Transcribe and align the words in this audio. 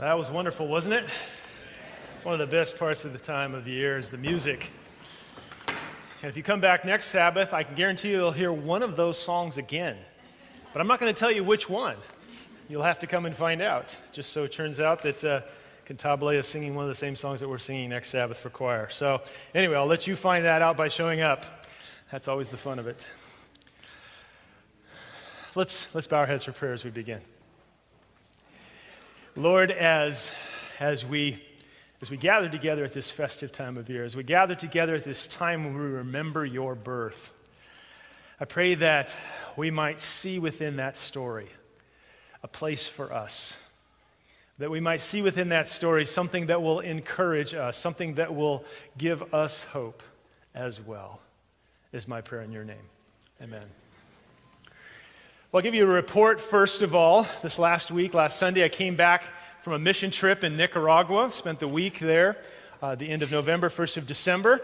That 0.00 0.16
was 0.16 0.30
wonderful, 0.30 0.66
wasn't 0.66 0.94
it? 0.94 1.04
It's 2.14 2.24
one 2.24 2.32
of 2.32 2.40
the 2.40 2.50
best 2.50 2.78
parts 2.78 3.04
of 3.04 3.12
the 3.12 3.18
time 3.18 3.54
of 3.54 3.66
the 3.66 3.70
year 3.70 3.98
is 3.98 4.08
the 4.08 4.16
music. 4.16 4.70
And 6.22 6.30
if 6.30 6.38
you 6.38 6.42
come 6.42 6.58
back 6.58 6.86
next 6.86 7.08
Sabbath, 7.08 7.52
I 7.52 7.64
can 7.64 7.74
guarantee 7.74 8.12
you 8.12 8.16
you'll 8.16 8.32
hear 8.32 8.50
one 8.50 8.82
of 8.82 8.96
those 8.96 9.18
songs 9.18 9.58
again. 9.58 9.98
But 10.72 10.80
I'm 10.80 10.86
not 10.86 11.00
going 11.00 11.12
to 11.12 11.18
tell 11.18 11.30
you 11.30 11.44
which 11.44 11.68
one. 11.68 11.96
You'll 12.66 12.80
have 12.82 12.98
to 13.00 13.06
come 13.06 13.26
and 13.26 13.36
find 13.36 13.60
out. 13.60 13.94
Just 14.10 14.32
so 14.32 14.44
it 14.44 14.52
turns 14.52 14.80
out 14.80 15.02
that 15.02 15.22
uh, 15.22 15.42
Cantabile 15.86 16.34
is 16.34 16.46
singing 16.46 16.74
one 16.74 16.86
of 16.86 16.88
the 16.88 16.94
same 16.94 17.14
songs 17.14 17.40
that 17.40 17.48
we're 17.50 17.58
singing 17.58 17.90
next 17.90 18.08
Sabbath 18.08 18.38
for 18.38 18.48
choir. 18.48 18.88
So, 18.88 19.20
anyway, 19.54 19.76
I'll 19.76 19.84
let 19.84 20.06
you 20.06 20.16
find 20.16 20.46
that 20.46 20.62
out 20.62 20.78
by 20.78 20.88
showing 20.88 21.20
up. 21.20 21.66
That's 22.10 22.26
always 22.26 22.48
the 22.48 22.56
fun 22.56 22.78
of 22.78 22.86
it. 22.86 23.04
Let's, 25.54 25.94
let's 25.94 26.06
bow 26.06 26.20
our 26.20 26.26
heads 26.26 26.44
for 26.44 26.52
prayer 26.52 26.72
as 26.72 26.86
we 26.86 26.90
begin. 26.90 27.20
Lord, 29.36 29.70
as, 29.70 30.32
as, 30.80 31.04
we, 31.04 31.42
as 32.02 32.10
we 32.10 32.16
gather 32.16 32.48
together 32.48 32.84
at 32.84 32.92
this 32.92 33.10
festive 33.10 33.52
time 33.52 33.76
of 33.76 33.88
year, 33.88 34.04
as 34.04 34.16
we 34.16 34.22
gather 34.22 34.54
together 34.54 34.94
at 34.94 35.04
this 35.04 35.26
time 35.26 35.64
when 35.64 35.74
we 35.74 35.86
remember 35.86 36.44
your 36.44 36.74
birth, 36.74 37.30
I 38.40 38.44
pray 38.44 38.74
that 38.74 39.16
we 39.56 39.70
might 39.70 40.00
see 40.00 40.38
within 40.38 40.76
that 40.76 40.96
story 40.96 41.48
a 42.42 42.48
place 42.48 42.86
for 42.86 43.12
us. 43.12 43.56
That 44.58 44.70
we 44.70 44.80
might 44.80 45.00
see 45.00 45.22
within 45.22 45.50
that 45.50 45.68
story 45.68 46.06
something 46.06 46.46
that 46.46 46.60
will 46.60 46.80
encourage 46.80 47.54
us, 47.54 47.76
something 47.76 48.14
that 48.14 48.34
will 48.34 48.64
give 48.98 49.32
us 49.32 49.62
hope 49.62 50.02
as 50.54 50.80
well, 50.80 51.20
is 51.92 52.08
my 52.08 52.20
prayer 52.20 52.42
in 52.42 52.52
your 52.52 52.64
name. 52.64 52.76
Amen. 53.42 53.64
Well, 55.52 55.58
I'll 55.58 55.64
give 55.64 55.74
you 55.74 55.82
a 55.82 55.92
report 55.92 56.40
first 56.40 56.80
of 56.80 56.94
all. 56.94 57.26
This 57.42 57.58
last 57.58 57.90
week, 57.90 58.14
last 58.14 58.38
Sunday, 58.38 58.64
I 58.64 58.68
came 58.68 58.94
back 58.94 59.24
from 59.62 59.72
a 59.72 59.80
mission 59.80 60.12
trip 60.12 60.44
in 60.44 60.56
Nicaragua. 60.56 61.28
Spent 61.32 61.58
the 61.58 61.66
week 61.66 61.98
there, 61.98 62.36
uh, 62.80 62.94
the 62.94 63.10
end 63.10 63.24
of 63.24 63.32
November, 63.32 63.68
1st 63.68 63.96
of 63.96 64.06
December. 64.06 64.62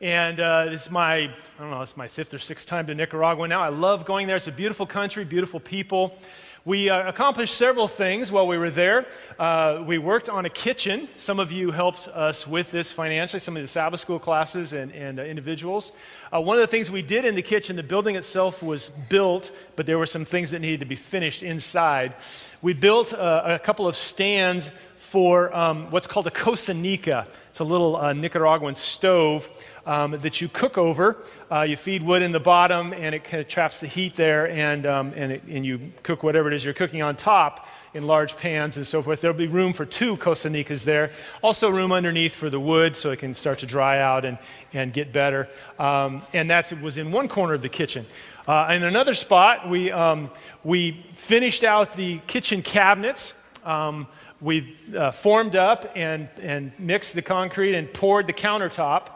And 0.00 0.40
uh, 0.40 0.70
this 0.70 0.86
is 0.86 0.90
my, 0.90 1.16
I 1.16 1.30
don't 1.58 1.70
know, 1.70 1.82
it's 1.82 1.98
my 1.98 2.08
fifth 2.08 2.32
or 2.32 2.38
sixth 2.38 2.66
time 2.66 2.86
to 2.86 2.94
Nicaragua 2.94 3.46
now. 3.46 3.60
I 3.60 3.68
love 3.68 4.06
going 4.06 4.26
there. 4.26 4.36
It's 4.36 4.46
a 4.46 4.52
beautiful 4.52 4.86
country, 4.86 5.22
beautiful 5.26 5.60
people. 5.60 6.16
We 6.64 6.90
uh, 6.90 7.08
accomplished 7.08 7.56
several 7.56 7.88
things 7.88 8.30
while 8.30 8.46
we 8.46 8.56
were 8.56 8.70
there. 8.70 9.06
Uh, 9.36 9.82
we 9.84 9.98
worked 9.98 10.28
on 10.28 10.46
a 10.46 10.48
kitchen. 10.48 11.08
Some 11.16 11.40
of 11.40 11.50
you 11.50 11.72
helped 11.72 12.06
us 12.06 12.46
with 12.46 12.70
this 12.70 12.92
financially, 12.92 13.40
some 13.40 13.56
of 13.56 13.62
the 13.62 13.68
Sabbath 13.68 13.98
school 13.98 14.20
classes 14.20 14.72
and, 14.72 14.92
and 14.92 15.18
uh, 15.18 15.24
individuals. 15.24 15.90
Uh, 16.32 16.40
one 16.40 16.56
of 16.56 16.60
the 16.60 16.68
things 16.68 16.88
we 16.88 17.02
did 17.02 17.24
in 17.24 17.34
the 17.34 17.42
kitchen, 17.42 17.74
the 17.74 17.82
building 17.82 18.14
itself 18.14 18.62
was 18.62 18.90
built, 18.90 19.50
but 19.74 19.86
there 19.86 19.98
were 19.98 20.06
some 20.06 20.24
things 20.24 20.52
that 20.52 20.60
needed 20.60 20.78
to 20.78 20.86
be 20.86 20.94
finished 20.94 21.42
inside. 21.42 22.14
We 22.62 22.74
built 22.74 23.12
uh, 23.12 23.42
a 23.44 23.58
couple 23.58 23.88
of 23.88 23.96
stands 23.96 24.70
for 25.12 25.54
um, 25.54 25.90
what's 25.90 26.06
called 26.06 26.26
a 26.26 26.30
cosanica. 26.30 27.26
It's 27.50 27.60
a 27.60 27.64
little 27.64 27.96
uh, 27.96 28.14
Nicaraguan 28.14 28.76
stove 28.76 29.46
um, 29.84 30.12
that 30.12 30.40
you 30.40 30.48
cook 30.48 30.78
over. 30.78 31.18
Uh, 31.50 31.66
you 31.68 31.76
feed 31.76 32.02
wood 32.02 32.22
in 32.22 32.32
the 32.32 32.40
bottom, 32.40 32.94
and 32.94 33.14
it 33.14 33.22
kind 33.22 33.42
of 33.42 33.46
traps 33.46 33.78
the 33.78 33.86
heat 33.86 34.16
there, 34.16 34.48
and, 34.48 34.86
um, 34.86 35.12
and, 35.14 35.32
it, 35.32 35.42
and 35.42 35.66
you 35.66 35.92
cook 36.02 36.22
whatever 36.22 36.48
it 36.48 36.54
is 36.54 36.64
you're 36.64 36.72
cooking 36.72 37.02
on 37.02 37.14
top 37.14 37.68
in 37.92 38.06
large 38.06 38.38
pans 38.38 38.78
and 38.78 38.86
so 38.86 39.02
forth. 39.02 39.20
There'll 39.20 39.36
be 39.36 39.48
room 39.48 39.74
for 39.74 39.84
two 39.84 40.16
cosanicas 40.16 40.84
there. 40.84 41.10
Also, 41.42 41.68
room 41.68 41.92
underneath 41.92 42.34
for 42.34 42.48
the 42.48 42.58
wood 42.58 42.96
so 42.96 43.10
it 43.10 43.18
can 43.18 43.34
start 43.34 43.58
to 43.58 43.66
dry 43.66 44.00
out 44.00 44.24
and, 44.24 44.38
and 44.72 44.94
get 44.94 45.12
better. 45.12 45.46
Um, 45.78 46.22
and 46.32 46.48
that 46.48 46.72
was 46.80 46.96
in 46.96 47.12
one 47.12 47.28
corner 47.28 47.52
of 47.52 47.60
the 47.60 47.68
kitchen. 47.68 48.06
Uh, 48.48 48.68
in 48.70 48.82
another 48.82 49.12
spot, 49.12 49.68
we, 49.68 49.92
um, 49.92 50.30
we 50.64 51.04
finished 51.16 51.64
out 51.64 51.96
the 51.96 52.18
kitchen 52.26 52.62
cabinets. 52.62 53.34
Um, 53.62 54.06
we 54.42 54.76
uh, 54.94 55.12
formed 55.12 55.54
up 55.54 55.92
and, 55.94 56.28
and 56.40 56.72
mixed 56.78 57.14
the 57.14 57.22
concrete 57.22 57.74
and 57.74 57.92
poured 57.92 58.26
the 58.26 58.32
countertop. 58.32 59.08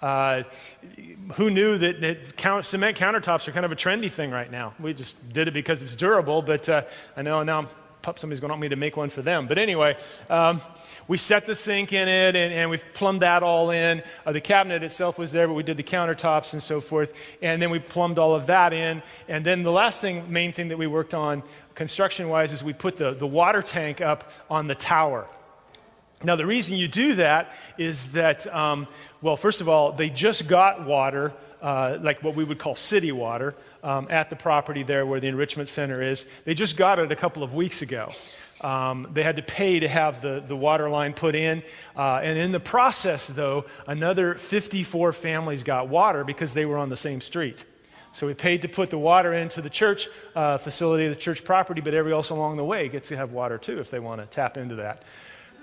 Uh, 0.00 0.44
who 1.34 1.50
knew 1.50 1.76
that, 1.76 2.00
that 2.00 2.36
count, 2.36 2.64
cement 2.64 2.96
countertops 2.96 3.48
are 3.48 3.52
kind 3.52 3.66
of 3.66 3.72
a 3.72 3.76
trendy 3.76 4.10
thing 4.10 4.30
right 4.30 4.50
now? 4.50 4.72
We 4.78 4.94
just 4.94 5.32
did 5.32 5.48
it 5.48 5.54
because 5.54 5.82
it's 5.82 5.96
durable, 5.96 6.40
but 6.40 6.68
uh, 6.68 6.82
I 7.16 7.22
know 7.22 7.42
now 7.42 7.68
somebody's 8.16 8.40
going 8.40 8.48
to 8.48 8.52
want 8.52 8.62
me 8.62 8.68
to 8.68 8.76
make 8.76 8.96
one 8.96 9.10
for 9.10 9.22
them. 9.22 9.48
But 9.48 9.58
anyway, 9.58 9.96
um, 10.30 10.60
we 11.08 11.18
set 11.18 11.46
the 11.46 11.54
sink 11.54 11.92
in 11.92 12.06
it 12.06 12.36
and, 12.36 12.54
and 12.54 12.70
we've 12.70 12.84
plumbed 12.94 13.22
that 13.22 13.42
all 13.42 13.70
in. 13.70 14.02
Uh, 14.24 14.32
the 14.32 14.40
cabinet 14.40 14.82
itself 14.82 15.18
was 15.18 15.32
there, 15.32 15.48
but 15.48 15.54
we 15.54 15.62
did 15.62 15.76
the 15.76 15.82
countertops 15.82 16.52
and 16.52 16.62
so 16.62 16.80
forth. 16.80 17.12
And 17.42 17.60
then 17.60 17.70
we 17.70 17.80
plumbed 17.80 18.18
all 18.18 18.34
of 18.34 18.46
that 18.46 18.72
in. 18.72 19.02
And 19.26 19.44
then 19.44 19.62
the 19.62 19.72
last 19.72 20.00
thing, 20.00 20.32
main 20.32 20.52
thing 20.52 20.68
that 20.68 20.78
we 20.78 20.86
worked 20.86 21.14
on 21.14 21.42
construction 21.74 22.28
wise 22.28 22.52
is 22.52 22.62
we 22.62 22.72
put 22.72 22.96
the, 22.96 23.14
the 23.14 23.26
water 23.26 23.62
tank 23.62 24.00
up 24.00 24.30
on 24.48 24.66
the 24.66 24.74
tower. 24.74 25.26
Now, 26.24 26.34
the 26.34 26.46
reason 26.46 26.76
you 26.76 26.88
do 26.88 27.14
that 27.14 27.52
is 27.78 28.10
that, 28.12 28.52
um, 28.52 28.88
well, 29.22 29.36
first 29.36 29.60
of 29.60 29.68
all, 29.68 29.92
they 29.92 30.10
just 30.10 30.48
got 30.48 30.84
water, 30.84 31.32
uh, 31.62 31.98
like 32.00 32.24
what 32.24 32.34
we 32.34 32.42
would 32.42 32.58
call 32.58 32.74
city 32.74 33.12
water, 33.12 33.54
um, 33.82 34.06
at 34.10 34.30
the 34.30 34.36
property 34.36 34.82
there 34.82 35.06
where 35.06 35.20
the 35.20 35.28
enrichment 35.28 35.68
center 35.68 36.02
is. 36.02 36.26
They 36.44 36.54
just 36.54 36.76
got 36.76 36.98
it 36.98 37.12
a 37.12 37.16
couple 37.16 37.42
of 37.42 37.54
weeks 37.54 37.82
ago. 37.82 38.12
Um, 38.60 39.08
they 39.12 39.22
had 39.22 39.36
to 39.36 39.42
pay 39.42 39.80
to 39.80 39.88
have 39.88 40.20
the, 40.20 40.42
the 40.44 40.56
water 40.56 40.90
line 40.90 41.14
put 41.14 41.34
in. 41.34 41.62
Uh, 41.96 42.20
and 42.22 42.38
in 42.38 42.50
the 42.50 42.60
process, 42.60 43.26
though, 43.26 43.66
another 43.86 44.34
54 44.34 45.12
families 45.12 45.62
got 45.62 45.88
water 45.88 46.24
because 46.24 46.54
they 46.54 46.64
were 46.64 46.76
on 46.76 46.88
the 46.88 46.96
same 46.96 47.20
street. 47.20 47.64
So 48.12 48.26
we 48.26 48.34
paid 48.34 48.62
to 48.62 48.68
put 48.68 48.90
the 48.90 48.98
water 48.98 49.32
into 49.32 49.62
the 49.62 49.70
church 49.70 50.08
uh, 50.34 50.58
facility, 50.58 51.08
the 51.08 51.14
church 51.14 51.44
property, 51.44 51.80
but 51.80 51.94
everybody 51.94 52.16
else 52.16 52.30
along 52.30 52.56
the 52.56 52.64
way 52.64 52.88
gets 52.88 53.10
to 53.10 53.16
have 53.16 53.32
water 53.32 53.58
too 53.58 53.78
if 53.78 53.90
they 53.90 54.00
want 54.00 54.20
to 54.20 54.26
tap 54.26 54.56
into 54.56 54.76
that. 54.76 55.02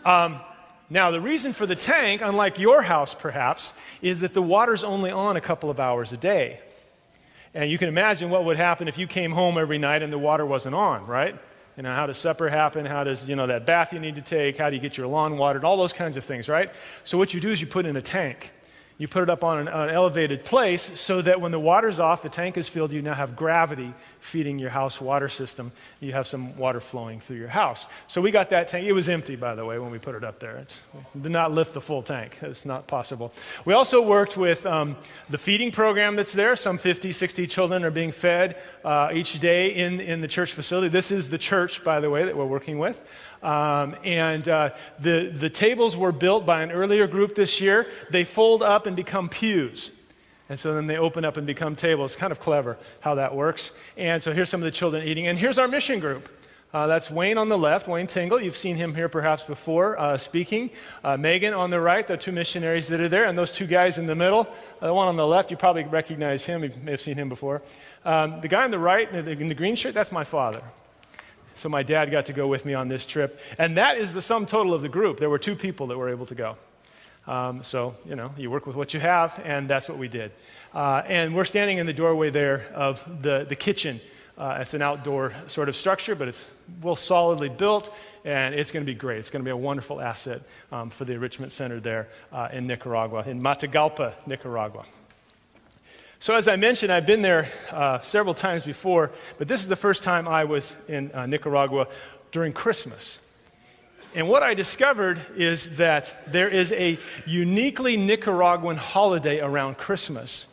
Um, 0.06 0.42
now, 0.90 1.10
the 1.10 1.20
reason 1.20 1.52
for 1.52 1.66
the 1.66 1.76
tank, 1.76 2.22
unlike 2.24 2.60
your 2.60 2.84
house 2.84 3.16
perhaps, 3.16 3.74
is 4.02 4.20
that 4.20 4.34
the 4.34 4.42
water's 4.42 4.84
only 4.84 5.10
on 5.10 5.36
a 5.36 5.42
couple 5.42 5.70
of 5.70 5.80
hours 5.80 6.14
a 6.14 6.18
day. 6.18 6.60
And 7.56 7.72
you 7.72 7.78
can 7.78 7.88
imagine 7.88 8.30
what 8.30 8.44
would 8.44 8.58
happen 8.58 8.90
if 8.90 8.98
you 8.98 9.08
came 9.08 9.32
home 9.32 9.58
every 9.58 9.78
night 9.78 10.04
and 10.04 10.12
the 10.12 10.20
water 10.20 10.46
wasn't 10.46 10.76
on, 10.76 11.08
right? 11.08 11.36
You 11.78 11.84
know, 11.84 11.96
how 11.96 12.06
does 12.06 12.18
supper 12.18 12.50
happen? 12.50 12.86
How 12.86 13.06
does, 13.06 13.30
you 13.30 13.38
know, 13.38 13.48
that 13.48 13.66
bath 13.66 13.94
you 13.94 14.00
need 14.00 14.18
to 14.18 14.22
take? 14.22 14.58
How 14.58 14.70
do 14.70 14.76
you 14.76 14.82
get 14.82 14.98
your 14.98 15.08
lawn 15.08 15.38
watered? 15.38 15.64
All 15.64 15.78
those 15.78 15.94
kinds 15.94 16.18
of 16.18 16.26
things, 16.26 16.50
right? 16.50 16.70
So 17.06 17.18
what 17.18 17.34
you 17.34 17.40
do 17.40 17.50
is 17.50 17.62
you 17.62 17.68
put 17.68 17.86
in 17.86 17.96
a 17.96 18.02
tank. 18.02 18.52
You 18.98 19.10
put 19.10 19.24
it 19.24 19.30
up 19.30 19.44
on 19.44 19.60
an, 19.60 19.68
an, 19.68 19.90
elevated 19.90 20.46
place 20.46 20.98
so 21.00 21.22
that 21.22 21.42
when 21.42 21.52
the 21.52 21.60
water's 21.60 22.00
off, 22.00 22.22
the 22.22 22.30
tank 22.30 22.56
is 22.56 22.70
filled, 22.70 22.94
you 22.94 23.02
now 23.02 23.14
have 23.14 23.36
gravity 23.36 23.94
feeding 24.22 24.58
your 24.58 24.70
house 24.70 25.02
water 25.02 25.28
system. 25.28 25.74
You 26.00 26.14
have 26.14 26.28
some 26.28 26.58
water 26.58 26.80
flowing 26.80 27.20
through 27.20 27.36
your 27.36 27.50
house. 27.50 27.88
So 28.08 28.22
we 28.22 28.32
got 28.32 28.52
that 28.52 28.70
tank. 28.70 28.88
It 28.88 28.94
was 28.94 29.10
empty, 29.10 29.36
by 29.36 29.54
the 29.54 29.66
way, 29.66 29.80
when 29.80 29.92
we 29.92 30.00
put 30.00 30.16
it 30.16 30.24
up 30.24 30.40
there. 30.40 30.56
It's, 30.58 30.80
did 31.22 31.34
not 31.34 31.52
lift 31.52 31.74
the 31.74 31.82
full 31.82 32.04
tank. 32.04 32.38
It's 32.42 32.66
not 32.66 32.88
possible. 32.88 33.34
We 33.66 33.74
also 33.74 34.02
worked 34.02 34.38
with 34.38 34.66
um, 34.66 34.96
the 35.30 35.38
feeding 35.38 35.72
program 35.72 36.16
that's 36.16 36.34
there. 36.34 36.56
Some 36.56 36.78
50, 36.78 37.12
60 37.12 37.48
children 37.48 37.84
are 37.84 37.92
being 37.92 38.14
fed 38.14 38.58
uh, 38.86 39.10
each 39.14 39.40
day 39.40 39.76
in, 39.76 40.00
in 40.00 40.22
the 40.22 40.28
church 40.30 40.54
facility. 40.54 40.88
This 40.88 41.12
is 41.12 41.30
the 41.30 41.38
church, 41.38 41.84
by 41.84 42.00
the 42.00 42.10
way, 42.10 42.24
that 42.24 42.38
we're 42.38 42.46
working 42.46 42.80
with. 42.80 43.02
Um, 43.46 43.96
and 44.04 44.50
uh, 44.50 44.72
the, 45.00 45.32
the 45.32 45.52
tables 45.52 45.96
were 45.96 46.12
built 46.12 46.48
by 46.48 46.64
an 46.64 46.72
earlier 46.72 47.06
group 47.06 47.36
this 47.36 47.62
year. 47.62 47.86
They 48.10 48.24
fold 48.24 48.64
up 48.64 48.88
and 48.88 48.96
become 48.96 49.30
pews. 49.30 49.92
And 50.50 50.60
so 50.60 50.74
then 50.74 50.88
they 50.88 50.98
open 50.98 51.24
up 51.24 51.38
and 51.38 51.46
become 51.46 51.76
tables. 51.76 52.16
Kind 52.16 52.32
of 52.32 52.40
clever 52.40 52.78
how 53.02 53.16
that 53.16 53.36
works. 53.36 53.70
And 53.98 54.22
so 54.22 54.34
here's 54.34 54.50
some 54.50 54.62
of 54.62 54.66
the 54.66 54.72
children 54.72 55.08
eating. 55.08 55.28
And 55.28 55.38
here's 55.38 55.60
our 55.60 55.68
mission 55.68 56.00
group. 56.00 56.28
Uh, 56.74 56.88
that's 56.88 57.10
Wayne 57.12 57.38
on 57.38 57.48
the 57.48 57.58
left, 57.58 57.88
Wayne 57.88 58.08
Tingle. 58.08 58.42
You've 58.42 58.58
seen 58.58 58.76
him 58.76 58.96
here 58.96 59.08
perhaps 59.08 59.44
before 59.44 59.98
uh, 60.00 60.18
speaking. 60.18 60.72
Uh, 61.04 61.16
Megan 61.16 61.54
on 61.54 61.70
the 61.70 61.80
right, 61.80 62.06
the 62.06 62.18
two 62.18 62.32
missionaries 62.32 62.88
that 62.88 63.00
are 63.00 63.08
there. 63.08 63.26
And 63.26 63.38
those 63.38 63.52
two 63.52 63.68
guys 63.68 64.00
in 64.00 64.08
the 64.08 64.16
middle, 64.16 64.48
uh, 64.82 64.88
the 64.88 64.94
one 64.94 65.08
on 65.08 65.18
the 65.18 65.26
left, 65.26 65.52
you 65.52 65.58
probably 65.58 65.84
recognize 65.84 66.46
him. 66.46 66.64
You 66.64 66.72
may 66.84 66.92
have 66.92 67.02
seen 67.02 67.16
him 67.16 67.30
before. 67.30 67.62
Um, 68.04 68.42
the 68.42 68.48
guy 68.48 68.64
on 68.64 68.72
the 68.72 68.80
right 68.80 69.10
in 69.10 69.24
the, 69.24 69.32
in 69.32 69.48
the 69.48 69.56
green 69.56 69.76
shirt, 69.76 69.94
that's 69.94 70.12
my 70.12 70.24
father. 70.24 70.64
So 71.56 71.70
my 71.70 71.84
dad 71.84 72.12
got 72.12 72.28
to 72.28 72.34
go 72.34 72.48
with 72.48 72.66
me 72.66 72.74
on 72.74 72.88
this 72.88 73.06
trip. 73.06 73.40
And 73.58 73.78
that 73.78 73.98
is 73.98 74.14
the 74.14 74.22
sum 74.22 74.46
total 74.46 74.74
of 74.74 74.82
the 74.82 74.90
group. 74.90 75.20
There 75.20 75.30
were 75.30 75.40
two 75.40 75.56
people 75.56 75.88
that 75.88 75.98
were 75.98 76.10
able 76.10 76.26
to 76.28 76.36
go. 76.36 76.58
Um, 77.28 77.64
so, 77.64 77.96
you 78.06 78.16
know, 78.16 78.32
you 78.38 78.52
work 78.52 78.68
with 78.68 78.76
what 78.76 78.94
you 78.94 79.00
have, 79.00 79.42
and 79.44 79.68
that's 79.68 79.90
what 79.90 79.98
we 79.98 80.08
did. 80.08 80.32
Uh, 80.74 81.02
and 81.08 81.36
we're 81.36 81.46
standing 81.46 81.80
in 81.80 81.88
the 81.88 81.94
doorway 81.94 82.30
there 82.30 82.66
of 82.76 83.04
the, 83.22 83.46
the 83.46 83.56
kitchen. 83.56 84.00
Uh, 84.38 84.58
it's 84.60 84.74
an 84.74 84.82
outdoor 84.82 85.34
sort 85.48 85.70
of 85.70 85.76
structure, 85.76 86.14
but 86.14 86.28
it's 86.28 86.50
well 86.82 86.96
solidly 86.96 87.50
built, 87.50 87.94
and 88.26 88.54
it's 88.54 88.72
going 88.72 88.86
to 88.86 88.92
be 88.92 88.98
great. 88.98 89.20
It's 89.20 89.30
going 89.30 89.42
to 89.42 89.46
be 89.48 89.52
a 89.52 89.58
wonderful 89.58 90.02
asset 90.02 90.42
um, 90.72 90.90
for 90.90 91.06
the 91.06 91.14
enrichment 91.14 91.52
center 91.52 91.80
there 91.80 92.10
uh, 92.34 92.50
in 92.52 92.68
Nicaragua, 92.68 93.24
in 93.26 93.42
Matagalpa, 93.42 94.14
Nicaragua. 94.28 94.86
So, 96.20 96.34
as 96.36 96.48
I 96.48 96.56
mentioned, 96.56 96.92
I've 96.92 97.06
been 97.06 97.22
there 97.22 97.50
uh, 97.72 98.00
several 98.02 98.34
times 98.34 98.64
before, 98.64 99.12
but 99.38 99.48
this 99.48 99.62
is 99.62 99.68
the 99.68 99.76
first 99.76 100.02
time 100.02 100.28
I 100.28 100.46
was 100.46 100.76
in 100.88 101.12
uh, 101.12 101.26
Nicaragua 101.26 101.88
during 102.32 102.54
Christmas. 102.54 103.20
And 104.16 104.30
what 104.30 104.42
I 104.42 104.54
discovered 104.54 105.20
is 105.36 105.76
that 105.76 106.14
there 106.26 106.48
is 106.48 106.72
a 106.72 106.98
uniquely 107.26 107.98
Nicaraguan 107.98 108.78
holiday 108.78 109.42
around 109.42 109.78
Christmas 109.78 110.48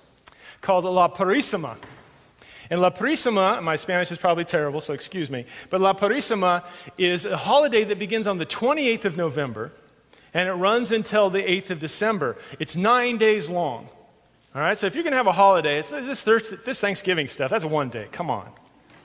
called 0.60 0.84
La 0.84 1.08
Purísima. 1.08 1.76
And 2.68 2.80
La 2.80 2.90
Purísima, 2.90 3.62
my 3.62 3.76
Spanish 3.76 4.10
is 4.10 4.18
probably 4.18 4.44
terrible, 4.44 4.80
so 4.80 4.92
excuse 4.94 5.30
me, 5.30 5.46
but 5.70 5.80
La 5.80 5.92
Purísima 5.92 6.64
is 6.98 7.24
a 7.24 7.36
holiday 7.36 7.84
that 7.84 8.00
begins 8.00 8.26
on 8.26 8.38
the 8.38 8.46
28th 8.46 9.04
of 9.04 9.16
November 9.16 9.72
and 10.34 10.48
it 10.48 10.54
runs 10.54 10.90
until 10.90 11.30
the 11.30 11.42
8th 11.42 11.70
of 11.70 11.78
December. 11.78 12.36
It's 12.58 12.74
nine 12.74 13.16
days 13.16 13.48
long. 13.48 13.88
All 14.54 14.60
right, 14.60 14.76
so 14.76 14.86
if 14.86 14.94
you're 14.94 15.02
going 15.02 15.12
to 15.12 15.16
have 15.16 15.26
a 15.26 15.32
holiday, 15.32 15.78
it's 15.78 15.88
this, 15.88 16.24
this 16.24 16.78
Thanksgiving 16.78 17.26
stuff, 17.26 17.50
that's 17.50 17.64
one 17.64 17.88
day. 17.88 18.08
Come 18.12 18.30
on. 18.30 18.50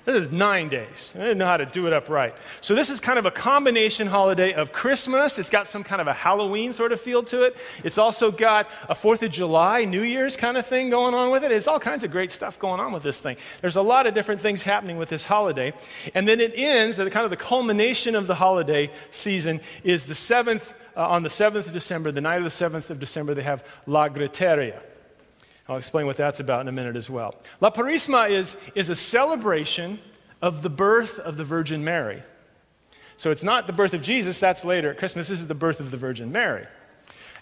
This 0.04 0.16
is 0.16 0.32
nine 0.32 0.70
days. 0.70 1.14
I 1.16 1.20
didn't 1.20 1.38
know 1.38 1.46
how 1.46 1.58
to 1.58 1.66
do 1.66 1.86
it 1.86 1.92
up 1.92 2.08
right. 2.08 2.34
So, 2.62 2.76
this 2.76 2.90
is 2.90 3.02
kind 3.02 3.20
of 3.20 3.26
a 3.26 3.32
combination 3.32 4.08
holiday 4.08 4.54
of 4.54 4.72
Christmas. 4.72 5.38
It's 5.38 5.50
got 5.50 5.68
some 5.68 5.84
kind 5.84 6.00
of 6.00 6.08
a 6.08 6.14
Halloween 6.14 6.72
sort 6.72 6.94
of 6.94 7.02
feel 7.02 7.24
to 7.24 7.44
it. 7.44 7.58
It's 7.84 7.98
also 7.98 8.32
got 8.32 8.70
a 8.88 8.96
Fourth 8.96 9.22
of 9.24 9.32
July, 9.32 9.84
New 9.84 10.04
Year's 10.04 10.38
kind 10.38 10.56
of 10.56 10.66
thing 10.66 10.90
going 10.90 11.14
on 11.14 11.30
with 11.30 11.44
it. 11.44 11.52
It's 11.52 11.68
all 11.68 11.80
kinds 11.80 12.06
of 12.06 12.12
great 12.12 12.32
stuff 12.32 12.58
going 12.58 12.80
on 12.80 12.94
with 12.94 13.04
this 13.04 13.20
thing. 13.20 13.36
There's 13.60 13.76
a 13.76 13.82
lot 13.82 14.08
of 14.08 14.14
different 14.14 14.40
things 14.40 14.64
happening 14.64 14.98
with 14.98 15.10
this 15.10 15.26
holiday. 15.26 15.74
And 16.14 16.26
then 16.26 16.40
it 16.40 16.54
ends, 16.56 16.96
the 16.96 17.10
kind 17.10 17.26
of 17.26 17.30
the 17.30 17.36
culmination 17.36 18.16
of 18.16 18.28
the 18.28 18.36
holiday 18.36 18.90
season 19.12 19.60
is 19.84 20.06
the 20.06 20.16
seventh, 20.16 20.74
uh, 20.96 21.06
on 21.06 21.24
the 21.24 21.30
7th 21.30 21.68
of 21.68 21.74
December, 21.74 22.14
the 22.14 22.22
night 22.22 22.38
of 22.38 22.44
the 22.46 22.50
7th 22.50 22.90
of 22.90 23.00
December, 23.00 23.34
they 23.34 23.44
have 23.44 23.66
La 23.86 24.08
Griteria. 24.08 24.80
I'll 25.70 25.78
explain 25.78 26.06
what 26.06 26.18
that's 26.18 26.40
about 26.40 26.62
in 26.62 26.68
a 26.68 26.72
minute 26.72 26.96
as 26.96 27.10
well. 27.10 27.36
La 27.60 27.70
Purísima 27.70 28.30
is, 28.30 28.56
is 28.76 28.90
a 28.90 28.96
celebration 28.96 30.00
of 30.42 30.62
the 30.62 30.70
birth 30.70 31.20
of 31.20 31.38
the 31.38 31.44
Virgin 31.44 31.84
Mary. 31.84 32.24
So 33.18 33.32
it's 33.32 33.44
not 33.44 33.68
the 33.68 33.74
birth 33.74 33.94
of 33.94 34.02
Jesus, 34.02 34.40
that's 34.40 34.64
later 34.64 34.92
at 34.92 34.98
Christmas. 34.98 35.28
This 35.28 35.40
is 35.40 35.48
the 35.48 35.56
birth 35.56 35.80
of 35.80 35.92
the 35.92 35.98
Virgin 35.98 36.32
Mary. 36.32 36.68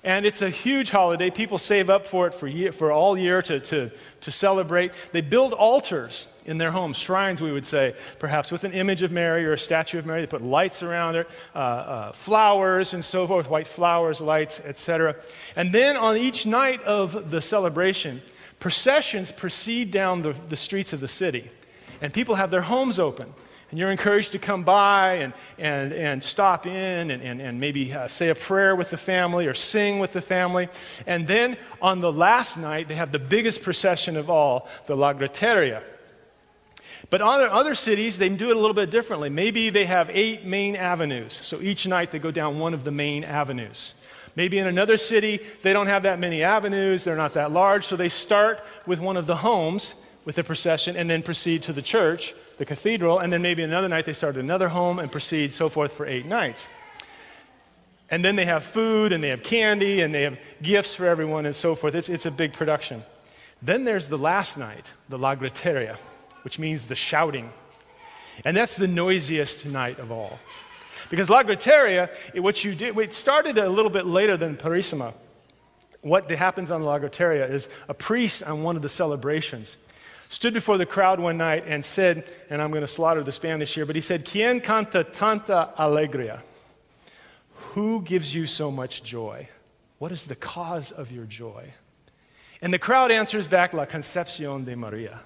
And 0.05 0.23
it's 0.23 0.43
a 0.43 0.51
huge 0.51 0.91
holiday. 0.91 1.31
People 1.31 1.57
save 1.57 1.89
up 1.89 2.05
for 2.05 2.27
it 2.27 2.35
for, 2.35 2.47
year, 2.47 2.71
for 2.71 2.91
all 2.91 3.17
year 3.17 3.41
to, 3.41 3.59
to, 3.59 3.91
to 4.21 4.31
celebrate. 4.31 4.91
They 5.11 5.21
build 5.21 5.53
altars 5.53 6.27
in 6.45 6.59
their 6.59 6.69
homes, 6.69 6.97
shrines, 6.97 7.41
we 7.41 7.51
would 7.51 7.65
say, 7.65 7.95
perhaps 8.19 8.51
with 8.51 8.63
an 8.65 8.73
image 8.73 9.01
of 9.01 9.11
Mary 9.11 9.43
or 9.47 9.53
a 9.53 9.57
statue 9.57 9.97
of 9.97 10.05
Mary. 10.05 10.21
They 10.21 10.27
put 10.27 10.43
lights 10.43 10.83
around 10.83 11.15
it, 11.15 11.27
uh, 11.55 11.57
uh, 11.57 12.11
flowers 12.11 12.93
and 12.93 13.03
so 13.03 13.25
forth, 13.25 13.49
white 13.49 13.67
flowers, 13.67 14.21
lights, 14.21 14.59
etc. 14.59 15.15
And 15.55 15.73
then 15.73 15.97
on 15.97 16.17
each 16.17 16.45
night 16.45 16.83
of 16.83 17.31
the 17.31 17.41
celebration, 17.41 18.21
processions 18.59 19.31
proceed 19.31 19.89
down 19.89 20.21
the, 20.21 20.35
the 20.49 20.55
streets 20.55 20.93
of 20.93 20.99
the 20.99 21.07
city. 21.07 21.49
And 21.99 22.13
people 22.13 22.35
have 22.35 22.51
their 22.51 22.61
homes 22.61 22.99
open. 22.99 23.33
And 23.75 23.79
you're 23.81 23.91
encouraged 23.91 24.31
to 24.31 24.39
come 24.39 24.63
by 24.63 25.15
and, 25.15 25.33
and, 25.57 25.91
and 25.91 26.23
stop 26.23 26.65
in 26.65 27.11
and, 27.11 27.21
and, 27.21 27.41
and 27.41 27.59
maybe 27.59 27.91
uh, 27.91 28.07
say 28.07 28.29
a 28.29 28.35
prayer 28.35 28.73
with 28.73 28.89
the 28.89 28.95
family 28.95 29.47
or 29.47 29.53
sing 29.53 29.99
with 29.99 30.13
the 30.13 30.21
family. 30.21 30.69
And 31.05 31.27
then 31.27 31.57
on 31.81 31.99
the 31.99 32.09
last 32.09 32.57
night, 32.57 32.87
they 32.87 32.95
have 32.95 33.11
the 33.11 33.19
biggest 33.19 33.63
procession 33.63 34.15
of 34.15 34.29
all, 34.29 34.69
the 34.85 34.95
La 34.95 35.13
Griteria. 35.13 35.83
But 37.09 37.21
other, 37.21 37.49
other 37.49 37.75
cities, 37.75 38.17
they 38.17 38.29
do 38.29 38.49
it 38.49 38.55
a 38.55 38.59
little 38.61 38.73
bit 38.73 38.91
differently. 38.91 39.29
Maybe 39.29 39.69
they 39.69 39.83
have 39.83 40.09
eight 40.13 40.45
main 40.45 40.77
avenues. 40.77 41.37
So 41.43 41.59
each 41.59 41.85
night 41.85 42.11
they 42.11 42.19
go 42.19 42.31
down 42.31 42.59
one 42.59 42.73
of 42.73 42.85
the 42.85 42.91
main 42.91 43.25
avenues. 43.25 43.93
Maybe 44.37 44.57
in 44.57 44.67
another 44.67 44.95
city, 44.95 45.41
they 45.63 45.73
don't 45.73 45.87
have 45.87 46.03
that 46.03 46.17
many 46.17 46.43
avenues, 46.43 47.03
they're 47.03 47.17
not 47.17 47.33
that 47.33 47.51
large, 47.51 47.85
so 47.85 47.97
they 47.97 48.07
start 48.07 48.63
with 48.85 49.01
one 49.01 49.17
of 49.17 49.27
the 49.27 49.35
homes 49.35 49.95
with 50.23 50.37
the 50.37 50.45
procession 50.45 50.95
and 50.95 51.09
then 51.09 51.21
proceed 51.21 51.63
to 51.63 51.73
the 51.73 51.81
church 51.81 52.33
the 52.57 52.65
cathedral, 52.65 53.19
and 53.19 53.31
then 53.31 53.41
maybe 53.41 53.63
another 53.63 53.87
night 53.87 54.05
they 54.05 54.13
start 54.13 54.37
another 54.37 54.69
home 54.69 54.99
and 54.99 55.11
proceed 55.11 55.53
so 55.53 55.69
forth 55.69 55.93
for 55.93 56.05
eight 56.05 56.25
nights. 56.25 56.67
And 58.09 58.23
then 58.23 58.35
they 58.35 58.45
have 58.45 58.63
food 58.63 59.11
and 59.11 59.23
they 59.23 59.29
have 59.29 59.41
candy 59.41 60.01
and 60.01 60.13
they 60.13 60.23
have 60.23 60.39
gifts 60.61 60.93
for 60.93 61.05
everyone 61.07 61.45
and 61.45 61.55
so 61.55 61.75
forth. 61.75 61.95
It's, 61.95 62.07
it's 62.07 62.25
a 62.25 62.31
big 62.31 62.53
production. 62.53 63.03
Then 63.61 63.83
there's 63.83 64.07
the 64.07 64.17
last 64.17 64.57
night, 64.57 64.93
the 65.09 65.17
La 65.17 65.35
Griteria, 65.35 65.97
which 66.43 66.59
means 66.59 66.85
the 66.85 66.95
shouting. 66.95 67.51
And 68.43 68.55
that's 68.55 68.75
the 68.75 68.87
noisiest 68.87 69.65
night 69.65 69.97
of 69.99 70.11
all. 70.11 70.39
Because 71.09 71.29
La 71.29 71.43
Griteria, 71.43 72.09
what 72.41 72.63
you 72.63 72.75
did, 72.75 72.97
it 72.97 73.13
started 73.13 73.57
a 73.57 73.69
little 73.69 73.91
bit 73.91 74.05
later 74.05 74.37
than 74.37 74.55
Purísima. 74.55 75.13
What 76.01 76.29
happens 76.29 76.69
on 76.69 76.83
La 76.83 76.99
Griteria 76.99 77.49
is 77.49 77.69
a 77.89 77.93
priest 77.93 78.43
on 78.43 78.61
one 78.61 78.75
of 78.75 78.81
the 78.81 78.89
celebrations 78.89 79.77
stood 80.29 80.53
before 80.53 80.77
the 80.77 80.85
crowd 80.85 81.19
one 81.19 81.37
night 81.37 81.63
and 81.67 81.85
said, 81.85 82.25
and 82.49 82.61
I'm 82.61 82.71
going 82.71 82.81
to 82.81 82.87
slaughter 82.87 83.23
the 83.23 83.31
Spanish 83.31 83.73
here, 83.73 83.85
but 83.85 83.95
he 83.95 84.01
said, 84.01 84.25
Quien 84.29 84.61
canta 84.61 85.03
tanta 85.03 85.73
alegría? 85.77 86.41
Who 87.73 88.01
gives 88.01 88.33
you 88.33 88.47
so 88.47 88.71
much 88.71 89.03
joy? 89.03 89.49
What 89.97 90.11
is 90.11 90.25
the 90.25 90.35
cause 90.35 90.91
of 90.91 91.11
your 91.11 91.25
joy? 91.25 91.73
And 92.61 92.73
the 92.73 92.79
crowd 92.79 93.11
answers 93.11 93.47
back, 93.47 93.73
La 93.73 93.85
Concepción 93.85 94.65
de 94.65 94.75
María, 94.75 95.19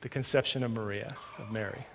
the 0.00 0.08
conception 0.08 0.62
of 0.62 0.70
Maria, 0.70 1.14
of 1.38 1.50
Mary. 1.50 1.86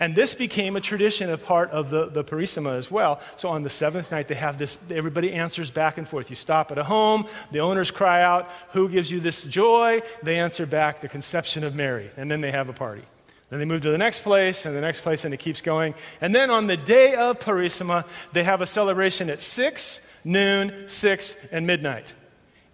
And 0.00 0.14
this 0.14 0.34
became 0.34 0.76
a 0.76 0.80
tradition, 0.80 1.30
a 1.30 1.38
part 1.38 1.70
of 1.70 1.90
the, 1.90 2.06
the 2.06 2.24
Purísima 2.24 2.76
as 2.76 2.90
well. 2.90 3.20
So 3.36 3.48
on 3.48 3.62
the 3.62 3.70
seventh 3.70 4.10
night, 4.10 4.28
they 4.28 4.34
have 4.34 4.58
this, 4.58 4.78
everybody 4.90 5.32
answers 5.32 5.70
back 5.70 5.98
and 5.98 6.08
forth. 6.08 6.30
You 6.30 6.36
stop 6.36 6.72
at 6.72 6.78
a 6.78 6.84
home, 6.84 7.26
the 7.50 7.60
owners 7.60 7.90
cry 7.90 8.22
out, 8.22 8.50
Who 8.70 8.88
gives 8.88 9.10
you 9.10 9.20
this 9.20 9.44
joy? 9.44 10.02
They 10.22 10.38
answer 10.38 10.66
back, 10.66 11.00
The 11.00 11.08
conception 11.08 11.64
of 11.64 11.74
Mary. 11.74 12.10
And 12.16 12.30
then 12.30 12.40
they 12.40 12.50
have 12.50 12.68
a 12.68 12.72
party. 12.72 13.02
Then 13.50 13.60
they 13.60 13.64
move 13.64 13.82
to 13.82 13.90
the 13.90 13.98
next 13.98 14.20
place 14.20 14.66
and 14.66 14.74
the 14.74 14.80
next 14.80 15.02
place, 15.02 15.24
and 15.24 15.32
it 15.32 15.38
keeps 15.38 15.60
going. 15.60 15.94
And 16.20 16.34
then 16.34 16.50
on 16.50 16.66
the 16.66 16.76
day 16.76 17.14
of 17.14 17.38
Purísima, 17.38 18.04
they 18.32 18.42
have 18.42 18.60
a 18.60 18.66
celebration 18.66 19.30
at 19.30 19.40
6, 19.40 20.06
noon, 20.24 20.88
6, 20.88 21.36
and 21.52 21.66
midnight. 21.66 22.12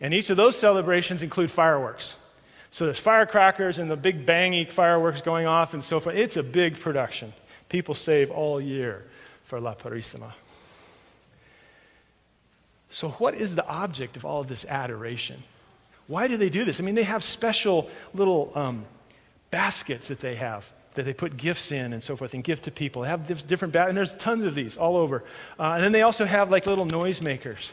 And 0.01 0.15
each 0.15 0.31
of 0.31 0.37
those 0.37 0.59
celebrations 0.59 1.23
include 1.23 1.51
fireworks. 1.51 2.17
So 2.73 2.87
there's 2.87 2.99
firecrackers 2.99 3.79
and 3.79 3.91
the 3.91 3.99
big 3.99 4.25
bangy 4.25 4.69
fireworks 4.69 5.21
going 5.21 5.47
off 5.47 5.75
and 5.75 5.85
so 5.85 6.01
forth. 6.01 6.17
It's 6.17 6.39
a 6.39 6.43
big 6.43 6.81
production. 6.81 7.35
People 7.69 7.95
save 7.95 8.31
all 8.31 8.63
year 8.63 9.05
for 9.45 9.61
La 9.61 9.75
Purísima. 9.75 10.33
So, 12.91 13.11
what 13.11 13.35
is 13.35 13.55
the 13.55 13.67
object 13.67 14.17
of 14.17 14.25
all 14.25 14.41
of 14.41 14.49
this 14.49 14.65
adoration? 14.65 15.43
Why 16.07 16.29
do 16.29 16.39
they 16.39 16.49
do 16.49 16.65
this? 16.65 16.81
I 16.81 16.83
mean, 16.83 16.95
they 16.95 17.03
have 17.03 17.23
special 17.23 17.91
little 18.15 18.51
um, 18.55 18.87
baskets 19.51 20.09
that 20.09 20.21
they 20.21 20.37
have 20.37 20.71
that 20.95 21.05
they 21.05 21.13
put 21.13 21.37
gifts 21.37 21.73
in 21.73 21.93
and 21.93 22.03
so 22.03 22.17
forth 22.17 22.33
and 22.33 22.43
give 22.43 22.63
to 22.63 22.71
people. 22.71 23.03
They 23.03 23.09
have 23.09 23.47
different 23.47 23.73
baskets, 23.73 23.91
and 23.91 23.99
there's 23.99 24.15
tons 24.15 24.45
of 24.45 24.55
these 24.55 24.79
all 24.79 24.97
over. 24.97 25.25
Uh, 25.59 25.73
and 25.75 25.83
then 25.83 25.93
they 25.93 26.03
also 26.03 26.25
have 26.25 26.51
like 26.51 26.67
little 26.67 26.87
noisemakers, 26.87 27.71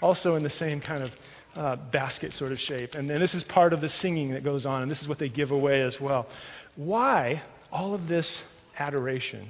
also 0.00 0.36
in 0.36 0.42
the 0.42 0.50
same 0.50 0.80
kind 0.80 1.02
of 1.02 1.14
uh, 1.58 1.74
basket 1.76 2.32
sort 2.32 2.52
of 2.52 2.60
shape. 2.60 2.94
And 2.94 3.10
then 3.10 3.18
this 3.18 3.34
is 3.34 3.42
part 3.42 3.72
of 3.72 3.80
the 3.80 3.88
singing 3.88 4.30
that 4.30 4.44
goes 4.44 4.64
on, 4.64 4.82
and 4.82 4.90
this 4.90 5.02
is 5.02 5.08
what 5.08 5.18
they 5.18 5.28
give 5.28 5.50
away 5.50 5.82
as 5.82 6.00
well. 6.00 6.28
Why 6.76 7.42
all 7.72 7.94
of 7.94 8.06
this 8.06 8.44
adoration 8.78 9.48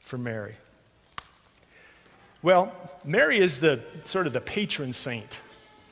for 0.00 0.18
Mary? 0.18 0.54
Well, 2.42 2.72
Mary 3.04 3.38
is 3.38 3.60
the 3.60 3.80
sort 4.04 4.26
of 4.26 4.32
the 4.32 4.40
patron 4.40 4.92
saint 4.92 5.40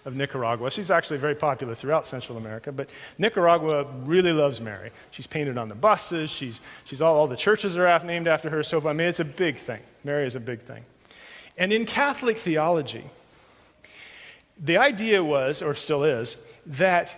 of 0.04 0.16
Nicaragua. 0.16 0.70
She's 0.72 0.90
actually 0.90 1.18
very 1.18 1.34
popular 1.36 1.74
throughout 1.74 2.04
Central 2.04 2.36
America, 2.36 2.72
but 2.72 2.90
Nicaragua 3.18 3.84
really 4.04 4.32
loves 4.32 4.60
Mary. 4.60 4.90
She's 5.12 5.26
painted 5.26 5.56
on 5.56 5.68
the 5.68 5.74
buses, 5.76 6.30
she's, 6.30 6.60
she's 6.84 7.00
all, 7.00 7.14
all 7.14 7.26
the 7.28 7.36
churches 7.36 7.76
are 7.76 7.98
named 8.00 8.26
after 8.26 8.50
her, 8.50 8.64
so 8.64 8.88
I 8.88 8.92
mean, 8.92 9.06
it's 9.06 9.20
a 9.20 9.24
big 9.24 9.56
thing. 9.56 9.80
Mary 10.02 10.26
is 10.26 10.34
a 10.34 10.40
big 10.40 10.62
thing. 10.62 10.84
And 11.56 11.72
in 11.72 11.84
Catholic 11.84 12.38
theology, 12.38 13.04
the 14.60 14.76
idea 14.78 15.22
was, 15.22 15.62
or 15.62 15.74
still 15.74 16.04
is, 16.04 16.36
that 16.66 17.16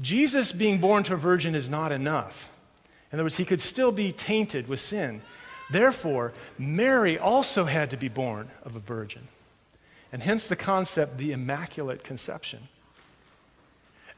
Jesus 0.00 0.52
being 0.52 0.78
born 0.78 1.02
to 1.04 1.14
a 1.14 1.16
virgin 1.16 1.54
is 1.54 1.68
not 1.68 1.92
enough. 1.92 2.50
In 3.12 3.16
other 3.16 3.24
words, 3.24 3.36
he 3.36 3.44
could 3.44 3.60
still 3.60 3.92
be 3.92 4.12
tainted 4.12 4.68
with 4.68 4.80
sin. 4.80 5.22
Therefore, 5.70 6.32
Mary 6.58 7.18
also 7.18 7.64
had 7.64 7.90
to 7.90 7.96
be 7.96 8.08
born 8.08 8.48
of 8.64 8.76
a 8.76 8.80
virgin. 8.80 9.28
And 10.12 10.22
hence 10.22 10.46
the 10.46 10.56
concept, 10.56 11.18
the 11.18 11.32
Immaculate 11.32 12.02
Conception. 12.02 12.68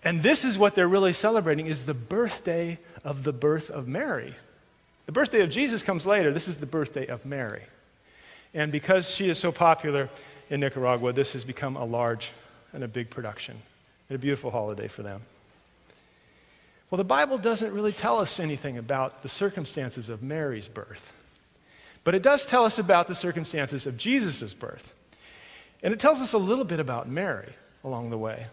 And 0.02 0.22
this 0.22 0.44
is 0.44 0.56
what 0.56 0.74
they're 0.74 0.88
really 0.88 1.12
celebrating 1.12 1.66
is 1.66 1.84
the 1.84 1.94
birthday 1.94 2.78
of 3.04 3.24
the 3.24 3.32
birth 3.32 3.70
of 3.70 3.86
Mary. 3.86 4.34
The 5.06 5.12
birthday 5.12 5.42
of 5.42 5.50
Jesus 5.50 5.82
comes 5.82 6.06
later. 6.06 6.32
This 6.32 6.48
is 6.48 6.58
the 6.58 6.66
birthday 6.66 7.06
of 7.06 7.26
Mary. 7.26 7.62
And 8.54 8.72
because 8.72 9.10
she 9.10 9.28
is 9.28 9.38
so 9.38 9.52
popular, 9.52 10.08
in 10.50 10.60
Nicaragua, 10.60 11.12
this 11.12 11.32
has 11.32 11.44
become 11.44 11.76
a 11.76 11.84
large 11.84 12.32
and 12.72 12.84
a 12.84 12.88
big 12.88 13.08
production 13.08 13.56
and 14.08 14.16
a 14.16 14.18
beautiful 14.18 14.50
holiday 14.50 14.88
for 14.88 15.02
them. 15.02 15.22
Well, 16.90 16.98
the 16.98 17.04
Bible 17.04 17.38
doesn't 17.38 17.72
really 17.72 17.92
tell 17.92 18.18
us 18.18 18.40
anything 18.40 18.76
about 18.76 19.22
the 19.22 19.28
circumstances 19.28 20.08
of 20.08 20.22
Mary's 20.22 20.66
birth, 20.66 21.12
but 22.02 22.16
it 22.16 22.22
does 22.22 22.44
tell 22.46 22.64
us 22.64 22.78
about 22.78 23.06
the 23.06 23.14
circumstances 23.14 23.86
of 23.86 23.96
Jesus' 23.96 24.52
birth. 24.52 24.92
And 25.82 25.94
it 25.94 26.00
tells 26.00 26.20
us 26.20 26.32
a 26.32 26.38
little 26.38 26.64
bit 26.64 26.80
about 26.80 27.08
Mary 27.08 27.52
along 27.84 28.10
the 28.10 28.18
way. 28.18 28.46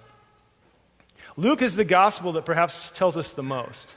Luke 1.36 1.62
is 1.62 1.76
the 1.76 1.84
gospel 1.84 2.32
that 2.34 2.46
perhaps 2.46 2.92
tells 2.92 3.18
us 3.18 3.34
the 3.34 3.44
most. 3.44 3.96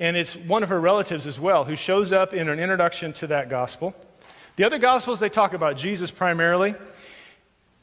And 0.00 0.16
it's 0.16 0.34
one 0.34 0.62
of 0.62 0.68
her 0.68 0.80
relatives 0.80 1.26
as 1.26 1.38
well 1.38 1.64
who 1.64 1.76
shows 1.76 2.12
up 2.12 2.32
in 2.32 2.48
an 2.48 2.58
introduction 2.58 3.12
to 3.14 3.26
that 3.28 3.48
gospel. 3.48 3.94
The 4.56 4.64
other 4.64 4.78
Gospels, 4.78 5.18
they 5.18 5.28
talk 5.28 5.52
about 5.52 5.76
Jesus 5.76 6.10
primarily, 6.12 6.74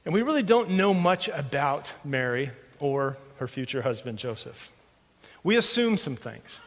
and 0.06 0.14
we 0.14 0.22
really 0.22 0.44
don't 0.44 0.72
know 0.72 0.94
much 0.94 1.28
about 1.28 1.94
Mary 2.06 2.52
or 2.80 3.18
her 3.38 3.48
future 3.48 3.82
husband, 3.82 4.18
Joseph. 4.18 4.70
We 5.44 5.58
assume 5.58 5.98
some 5.98 6.16
things. 6.16 6.62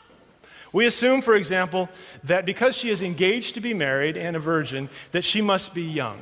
We 0.73 0.87
assume, 0.87 1.23
for 1.23 1.37
example, 1.37 1.89
that 2.25 2.45
because 2.45 2.77
she 2.77 2.91
is 2.91 3.03
engaged 3.03 3.55
to 3.55 3.61
be 3.61 3.73
married 3.73 4.17
and 4.17 4.37
a 4.37 4.41
virgin, 4.41 4.91
that 5.13 5.25
she 5.25 5.41
must 5.41 5.73
be 5.73 5.83
young. 5.83 6.21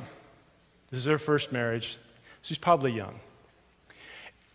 This 0.89 0.99
is 0.99 1.05
her 1.05 1.17
first 1.17 1.51
marriage. 1.51 1.97
She's 2.41 2.59
probably 2.59 2.91
young. 2.91 3.19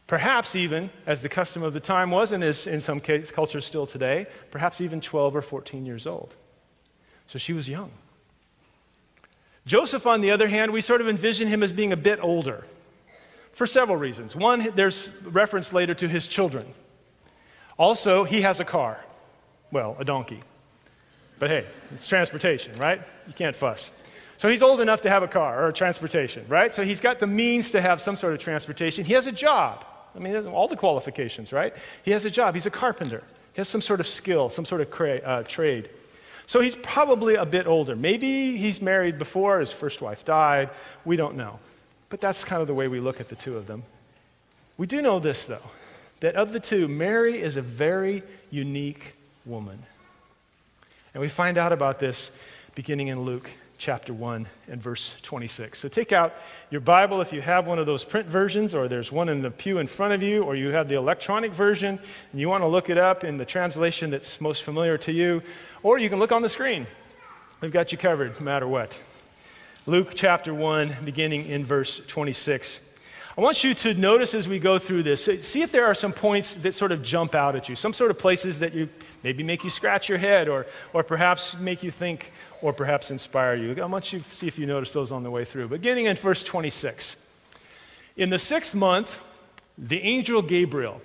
Perhaps 0.06 0.56
even, 0.56 0.88
as 1.04 1.20
the 1.20 1.28
custom 1.28 1.62
of 1.62 1.74
the 1.74 1.80
time 1.80 2.10
was 2.10 2.32
and 2.32 2.42
is 2.42 2.66
in 2.66 2.80
some 2.80 3.00
case, 3.00 3.30
cultures 3.30 3.66
still 3.66 3.86
today, 3.86 4.26
perhaps 4.50 4.80
even 4.80 5.02
12 5.02 5.36
or 5.36 5.42
14 5.42 5.84
years 5.84 6.06
old. 6.06 6.34
So 7.26 7.38
she 7.38 7.52
was 7.52 7.68
young. 7.68 7.90
Joseph, 9.68 10.06
on 10.06 10.22
the 10.22 10.30
other 10.30 10.48
hand, 10.48 10.72
we 10.72 10.80
sort 10.80 11.02
of 11.02 11.08
envision 11.08 11.46
him 11.46 11.62
as 11.62 11.72
being 11.72 11.92
a 11.92 11.96
bit 11.96 12.18
older 12.22 12.64
for 13.52 13.66
several 13.66 13.98
reasons. 13.98 14.34
One, 14.34 14.72
there's 14.74 15.10
reference 15.24 15.74
later 15.74 15.92
to 15.92 16.08
his 16.08 16.26
children. 16.26 16.72
Also, 17.76 18.24
he 18.24 18.40
has 18.40 18.60
a 18.60 18.64
car. 18.64 19.04
Well, 19.70 19.94
a 19.98 20.06
donkey. 20.06 20.40
But 21.38 21.50
hey, 21.50 21.66
it's 21.94 22.06
transportation, 22.06 22.76
right? 22.76 23.02
You 23.26 23.34
can't 23.34 23.54
fuss. 23.54 23.90
So 24.38 24.48
he's 24.48 24.62
old 24.62 24.80
enough 24.80 25.02
to 25.02 25.10
have 25.10 25.22
a 25.22 25.28
car 25.28 25.66
or 25.66 25.70
transportation, 25.70 26.46
right? 26.48 26.72
So 26.72 26.82
he's 26.82 27.02
got 27.02 27.18
the 27.18 27.26
means 27.26 27.70
to 27.72 27.82
have 27.82 28.00
some 28.00 28.16
sort 28.16 28.32
of 28.32 28.38
transportation. 28.38 29.04
He 29.04 29.12
has 29.12 29.26
a 29.26 29.32
job. 29.32 29.84
I 30.16 30.18
mean, 30.18 30.46
all 30.46 30.66
the 30.66 30.76
qualifications, 30.76 31.52
right? 31.52 31.74
He 32.04 32.12
has 32.12 32.24
a 32.24 32.30
job. 32.30 32.54
He's 32.54 32.64
a 32.64 32.70
carpenter. 32.70 33.22
He 33.52 33.60
has 33.60 33.68
some 33.68 33.82
sort 33.82 34.00
of 34.00 34.08
skill, 34.08 34.48
some 34.48 34.64
sort 34.64 34.80
of 34.80 34.90
cra- 34.90 35.20
uh, 35.22 35.42
trade. 35.42 35.90
So 36.48 36.60
he's 36.60 36.76
probably 36.76 37.34
a 37.34 37.44
bit 37.44 37.66
older. 37.66 37.94
Maybe 37.94 38.56
he's 38.56 38.80
married 38.80 39.18
before, 39.18 39.60
his 39.60 39.70
first 39.70 40.00
wife 40.00 40.24
died. 40.24 40.70
We 41.04 41.14
don't 41.14 41.36
know. 41.36 41.58
But 42.08 42.22
that's 42.22 42.42
kind 42.42 42.62
of 42.62 42.66
the 42.66 42.72
way 42.72 42.88
we 42.88 43.00
look 43.00 43.20
at 43.20 43.28
the 43.28 43.36
two 43.36 43.58
of 43.58 43.66
them. 43.66 43.82
We 44.78 44.86
do 44.86 45.02
know 45.02 45.18
this, 45.18 45.44
though, 45.44 45.70
that 46.20 46.36
of 46.36 46.54
the 46.54 46.58
two, 46.58 46.88
Mary 46.88 47.38
is 47.38 47.58
a 47.58 47.62
very 47.62 48.22
unique 48.50 49.12
woman. 49.44 49.82
And 51.12 51.20
we 51.20 51.28
find 51.28 51.58
out 51.58 51.70
about 51.70 51.98
this 51.98 52.30
beginning 52.74 53.08
in 53.08 53.20
Luke 53.20 53.50
chapter 53.78 54.12
1 54.12 54.46
and 54.68 54.82
verse 54.82 55.14
26. 55.22 55.78
So 55.78 55.88
take 55.88 56.12
out 56.12 56.34
your 56.70 56.80
Bible 56.80 57.20
if 57.20 57.32
you 57.32 57.40
have 57.40 57.66
one 57.66 57.78
of 57.78 57.86
those 57.86 58.04
print 58.04 58.26
versions, 58.26 58.74
or 58.74 58.88
there's 58.88 59.10
one 59.10 59.28
in 59.28 59.40
the 59.40 59.50
pew 59.50 59.78
in 59.78 59.86
front 59.86 60.12
of 60.12 60.22
you, 60.22 60.42
or 60.42 60.56
you 60.56 60.70
have 60.70 60.88
the 60.88 60.96
electronic 60.96 61.52
version 61.52 61.98
and 62.32 62.40
you 62.40 62.48
want 62.48 62.62
to 62.62 62.68
look 62.68 62.90
it 62.90 62.98
up 62.98 63.24
in 63.24 63.38
the 63.38 63.44
translation 63.44 64.10
that's 64.10 64.40
most 64.40 64.64
familiar 64.64 64.98
to 64.98 65.12
you, 65.12 65.42
or 65.82 65.98
you 65.98 66.10
can 66.10 66.18
look 66.18 66.32
on 66.32 66.42
the 66.42 66.48
screen. 66.48 66.86
We've 67.60 67.72
got 67.72 67.92
you 67.92 67.98
covered 67.98 68.38
no 68.38 68.44
matter 68.44 68.68
what. 68.68 69.00
Luke 69.86 70.12
chapter 70.14 70.52
1, 70.52 70.96
beginning 71.04 71.46
in 71.46 71.64
verse 71.64 72.00
26. 72.08 72.80
I 73.38 73.40
want 73.40 73.62
you 73.62 73.72
to 73.72 73.94
notice 73.94 74.34
as 74.34 74.48
we 74.48 74.58
go 74.58 74.80
through 74.80 75.04
this, 75.04 75.24
see 75.46 75.62
if 75.62 75.70
there 75.70 75.86
are 75.86 75.94
some 75.94 76.12
points 76.12 76.56
that 76.56 76.74
sort 76.74 76.90
of 76.90 77.04
jump 77.04 77.36
out 77.36 77.54
at 77.54 77.68
you, 77.68 77.76
some 77.76 77.92
sort 77.92 78.10
of 78.10 78.18
places 78.18 78.58
that 78.58 78.74
you 78.74 78.88
maybe 79.22 79.44
make 79.44 79.62
you 79.62 79.70
scratch 79.70 80.08
your 80.08 80.18
head 80.18 80.48
or, 80.48 80.66
or 80.92 81.04
perhaps 81.04 81.56
make 81.56 81.84
you 81.84 81.92
think 81.92 82.32
or 82.62 82.72
perhaps 82.72 83.12
inspire 83.12 83.54
you. 83.54 83.80
I 83.80 83.86
want 83.86 84.12
you 84.12 84.18
to 84.18 84.34
see 84.34 84.48
if 84.48 84.58
you 84.58 84.66
notice 84.66 84.92
those 84.92 85.12
on 85.12 85.22
the 85.22 85.30
way 85.30 85.44
through. 85.44 85.68
Beginning 85.68 86.06
in 86.06 86.16
verse 86.16 86.42
26. 86.42 87.14
In 88.16 88.30
the 88.30 88.40
sixth 88.40 88.74
month, 88.74 89.24
the 89.78 90.00
angel 90.00 90.42
Gabriel 90.42 91.00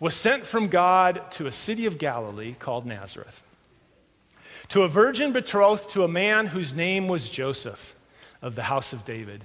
was 0.00 0.16
sent 0.16 0.44
from 0.44 0.66
God 0.66 1.30
to 1.30 1.46
a 1.46 1.52
city 1.52 1.86
of 1.86 1.96
Galilee 1.96 2.56
called 2.58 2.86
Nazareth, 2.86 3.40
to 4.66 4.82
a 4.82 4.88
virgin 4.88 5.30
betrothed 5.30 5.88
to 5.90 6.02
a 6.02 6.08
man 6.08 6.48
whose 6.48 6.74
name 6.74 7.06
was 7.06 7.28
Joseph 7.28 7.94
of 8.42 8.56
the 8.56 8.64
house 8.64 8.92
of 8.92 9.04
David. 9.04 9.44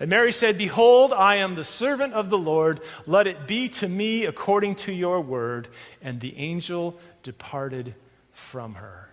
And 0.00 0.10
Mary 0.10 0.32
said, 0.32 0.56
Behold, 0.56 1.12
I 1.12 1.36
am 1.36 1.54
the 1.54 1.64
servant 1.64 2.14
of 2.14 2.30
the 2.30 2.38
Lord. 2.38 2.80
Let 3.06 3.26
it 3.26 3.46
be 3.46 3.68
to 3.70 3.88
me 3.88 4.24
according 4.24 4.76
to 4.76 4.92
your 4.92 5.20
word. 5.20 5.68
And 6.02 6.20
the 6.20 6.36
angel 6.36 6.98
departed 7.22 7.94
from 8.32 8.74
her. 8.74 9.08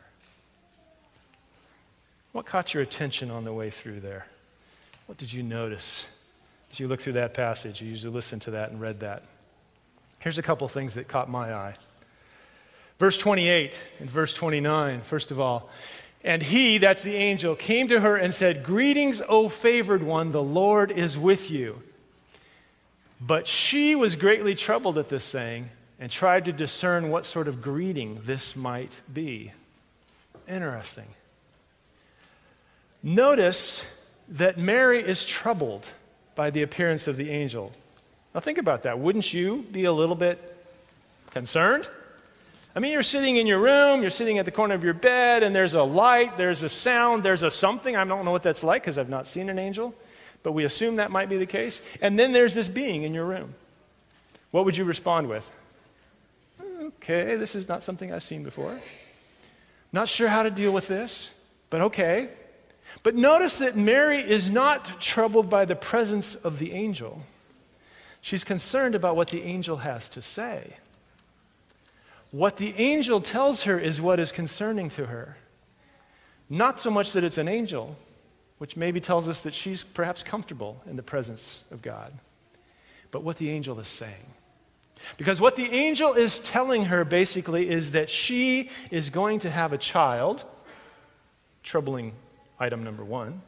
What 2.33 2.45
caught 2.45 2.73
your 2.73 2.83
attention 2.83 3.31
on 3.31 3.45
the 3.45 3.53
way 3.53 3.69
through 3.69 4.01
there? 4.01 4.27
What 5.07 5.17
did 5.17 5.31
you 5.31 5.41
notice? 5.41 6.05
As 6.71 6.79
you 6.79 6.87
look 6.87 6.99
through 6.99 7.13
that 7.13 7.33
passage, 7.33 7.81
you 7.81 7.89
usually 7.89 8.13
listen 8.13 8.39
to 8.41 8.51
that 8.51 8.71
and 8.71 8.81
read 8.81 8.99
that. 8.99 9.23
Here's 10.19 10.37
a 10.37 10.43
couple 10.43 10.67
things 10.67 10.95
that 10.95 11.07
caught 11.07 11.29
my 11.29 11.53
eye. 11.53 11.75
Verse 12.99 13.17
28 13.17 13.79
and 13.99 14.09
verse 14.09 14.33
29, 14.33 15.01
first 15.01 15.31
of 15.31 15.39
all. 15.39 15.69
And 16.25 16.41
he, 16.41 16.79
that's 16.79 17.03
the 17.03 17.15
angel, 17.15 17.55
came 17.55 17.87
to 17.87 17.99
her 17.99 18.17
and 18.17 18.33
said, 18.33 18.63
Greetings, 18.63 19.21
O 19.29 19.47
favored 19.47 20.01
one, 20.01 20.31
the 20.31 20.41
Lord 20.41 20.89
is 20.89 21.15
with 21.15 21.51
you. 21.51 21.83
But 23.21 23.47
she 23.47 23.93
was 23.93 24.15
greatly 24.15 24.55
troubled 24.55 24.97
at 24.97 25.07
this 25.07 25.23
saying 25.23 25.69
and 25.99 26.11
tried 26.11 26.45
to 26.45 26.51
discern 26.51 27.11
what 27.11 27.27
sort 27.27 27.47
of 27.47 27.61
greeting 27.61 28.19
this 28.23 28.55
might 28.55 29.01
be. 29.13 29.51
Interesting. 30.49 31.05
Notice 33.03 33.85
that 34.27 34.57
Mary 34.57 35.03
is 35.03 35.25
troubled 35.25 35.91
by 36.33 36.49
the 36.49 36.63
appearance 36.63 37.07
of 37.07 37.17
the 37.17 37.29
angel. 37.29 37.71
Now, 38.33 38.39
think 38.39 38.57
about 38.57 38.81
that. 38.83 38.97
Wouldn't 38.97 39.31
you 39.31 39.63
be 39.71 39.85
a 39.85 39.91
little 39.91 40.15
bit 40.15 40.57
concerned? 41.29 41.87
I 42.75 42.79
mean, 42.79 42.91
you're 42.91 43.03
sitting 43.03 43.37
in 43.37 43.47
your 43.47 43.59
room, 43.59 44.01
you're 44.01 44.09
sitting 44.09 44.37
at 44.37 44.43
the 44.43 44.51
corner 44.51 44.75
of 44.75 44.83
your 44.83 44.93
bed, 44.93 45.43
and 45.43 45.55
there's 45.55 45.75
a 45.75 45.83
light, 45.83 46.35
there's 46.35 46.61
a 46.61 46.67
sound, 46.67 47.23
there's 47.23 47.41
a 47.41 47.49
something. 47.49 47.95
I 47.95 48.03
don't 48.03 48.25
know 48.25 48.31
what 48.31 48.43
that's 48.43 48.65
like 48.65 48.81
because 48.81 48.97
I've 48.97 49.07
not 49.07 49.27
seen 49.27 49.47
an 49.47 49.57
angel, 49.57 49.95
but 50.43 50.51
we 50.51 50.65
assume 50.65 50.97
that 50.97 51.09
might 51.09 51.29
be 51.29 51.37
the 51.37 51.45
case. 51.45 51.81
And 52.01 52.19
then 52.19 52.33
there's 52.33 52.53
this 52.53 52.67
being 52.67 53.03
in 53.03 53.13
your 53.13 53.25
room. 53.25 53.55
What 54.51 54.65
would 54.65 54.75
you 54.75 54.83
respond 54.83 55.29
with? 55.29 55.49
Okay, 56.81 57.37
this 57.37 57.55
is 57.55 57.69
not 57.69 57.81
something 57.81 58.11
I've 58.11 58.23
seen 58.23 58.43
before. 58.43 58.77
Not 59.93 60.09
sure 60.09 60.27
how 60.27 60.43
to 60.43 60.51
deal 60.51 60.73
with 60.73 60.89
this, 60.89 61.31
but 61.69 61.79
okay. 61.79 62.29
But 63.03 63.15
notice 63.15 63.57
that 63.59 63.77
Mary 63.77 64.19
is 64.19 64.49
not 64.49 64.99
troubled 64.99 65.49
by 65.49 65.63
the 65.63 65.75
presence 65.75 66.35
of 66.35 66.59
the 66.59 66.73
angel. 66.73 67.23
She's 68.19 68.43
concerned 68.43 68.95
about 68.95 69.15
what 69.15 69.29
the 69.29 69.43
angel 69.43 69.77
has 69.77 70.09
to 70.09 70.21
say. 70.21 70.75
What 72.35 72.57
the 72.57 72.75
angel 72.75 73.21
tells 73.21 73.61
her 73.61 73.79
is 73.79 74.01
what 74.01 74.19
is 74.19 74.33
concerning 74.33 74.89
to 74.89 75.05
her. 75.05 75.37
Not 76.49 76.81
so 76.81 76.91
much 76.91 77.13
that 77.13 77.23
it's 77.23 77.37
an 77.37 77.47
angel, 77.47 77.95
which 78.57 78.75
maybe 78.75 78.99
tells 78.99 79.29
us 79.29 79.43
that 79.43 79.53
she's 79.53 79.85
perhaps 79.85 80.21
comfortable 80.21 80.83
in 80.85 80.97
the 80.97 81.01
presence 81.01 81.63
of 81.71 81.81
God, 81.81 82.11
but 83.11 83.23
what 83.23 83.37
the 83.37 83.49
angel 83.49 83.79
is 83.79 83.87
saying. 83.87 84.33
Because 85.15 85.39
what 85.39 85.55
the 85.55 85.71
angel 85.71 86.11
is 86.11 86.39
telling 86.39 86.83
her 86.83 87.05
basically 87.05 87.69
is 87.69 87.91
that 87.91 88.09
she 88.09 88.69
is 88.91 89.09
going 89.09 89.39
to 89.39 89.49
have 89.49 89.71
a 89.71 89.77
child, 89.77 90.43
troubling 91.63 92.11
item 92.59 92.83
number 92.83 93.05
one, 93.05 93.43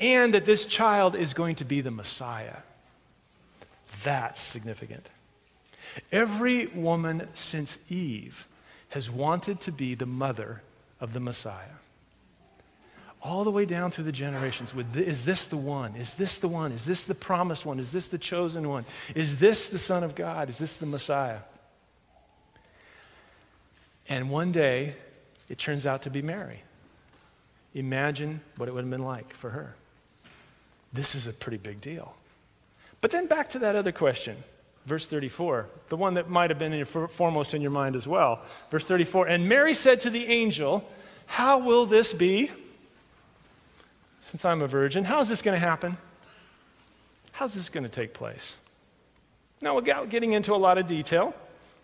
and 0.00 0.34
that 0.34 0.46
this 0.46 0.66
child 0.66 1.14
is 1.14 1.32
going 1.32 1.54
to 1.54 1.64
be 1.64 1.80
the 1.80 1.92
Messiah. 1.92 2.56
That's 4.02 4.40
significant. 4.40 5.08
Every 6.10 6.66
woman 6.66 7.28
since 7.34 7.78
Eve 7.88 8.46
has 8.90 9.10
wanted 9.10 9.60
to 9.62 9.72
be 9.72 9.94
the 9.94 10.06
mother 10.06 10.62
of 11.00 11.12
the 11.12 11.20
Messiah. 11.20 11.78
All 13.22 13.42
the 13.42 13.50
way 13.50 13.64
down 13.64 13.90
through 13.90 14.04
the 14.04 14.12
generations, 14.12 14.74
with 14.74 14.96
is 14.96 15.24
this 15.24 15.46
the 15.46 15.56
one? 15.56 15.96
Is 15.96 16.14
this 16.14 16.38
the 16.38 16.48
one? 16.48 16.72
Is 16.72 16.84
this 16.84 17.04
the 17.04 17.14
promised 17.14 17.64
one? 17.64 17.78
Is 17.78 17.90
this 17.90 18.08
the 18.08 18.18
chosen 18.18 18.68
one? 18.68 18.84
Is 19.14 19.38
this 19.38 19.68
the 19.68 19.78
Son 19.78 20.04
of 20.04 20.14
God? 20.14 20.48
Is 20.50 20.58
this 20.58 20.76
the 20.76 20.86
Messiah? 20.86 21.38
And 24.08 24.28
one 24.28 24.52
day, 24.52 24.94
it 25.48 25.58
turns 25.58 25.86
out 25.86 26.02
to 26.02 26.10
be 26.10 26.20
Mary. 26.20 26.60
Imagine 27.74 28.40
what 28.56 28.68
it 28.68 28.72
would 28.72 28.84
have 28.84 28.90
been 28.90 29.02
like 29.02 29.34
for 29.34 29.50
her. 29.50 29.74
This 30.92 31.14
is 31.14 31.26
a 31.26 31.32
pretty 31.32 31.56
big 31.56 31.80
deal. 31.80 32.14
But 33.00 33.10
then 33.10 33.26
back 33.26 33.48
to 33.50 33.58
that 33.60 33.74
other 33.74 33.92
question, 33.92 34.36
verse 34.86 35.06
34, 35.06 35.66
the 35.88 35.96
one 35.96 36.14
that 36.14 36.28
might 36.28 36.50
have 36.50 36.58
been 36.58 36.72
in 36.72 36.78
your, 36.78 37.08
foremost 37.08 37.54
in 37.54 37.62
your 37.62 37.70
mind 37.70 37.96
as 37.96 38.06
well. 38.06 38.42
Verse 38.70 38.84
34 38.84 39.28
And 39.28 39.48
Mary 39.48 39.74
said 39.74 40.00
to 40.00 40.10
the 40.10 40.26
angel, 40.26 40.88
How 41.26 41.58
will 41.58 41.86
this 41.86 42.12
be? 42.12 42.50
Since 44.20 44.44
I'm 44.44 44.62
a 44.62 44.66
virgin, 44.66 45.04
how 45.04 45.20
is 45.20 45.28
this 45.28 45.42
going 45.42 45.58
to 45.58 45.66
happen? 45.66 45.98
How's 47.32 47.54
this 47.54 47.68
going 47.68 47.84
to 47.84 47.90
take 47.90 48.14
place? 48.14 48.56
Now, 49.60 49.76
without 49.76 50.08
getting 50.08 50.32
into 50.32 50.54
a 50.54 50.56
lot 50.56 50.78
of 50.78 50.86
detail, 50.86 51.34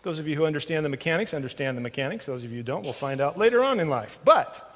those 0.03 0.17
of 0.17 0.27
you 0.27 0.35
who 0.35 0.45
understand 0.45 0.83
the 0.83 0.89
mechanics 0.89 1.33
understand 1.33 1.77
the 1.77 1.81
mechanics. 1.81 2.25
Those 2.25 2.43
of 2.43 2.51
you 2.51 2.57
who 2.57 2.63
don't, 2.63 2.83
we'll 2.83 2.93
find 2.93 3.21
out 3.21 3.37
later 3.37 3.63
on 3.63 3.79
in 3.79 3.89
life. 3.89 4.19
But 4.23 4.67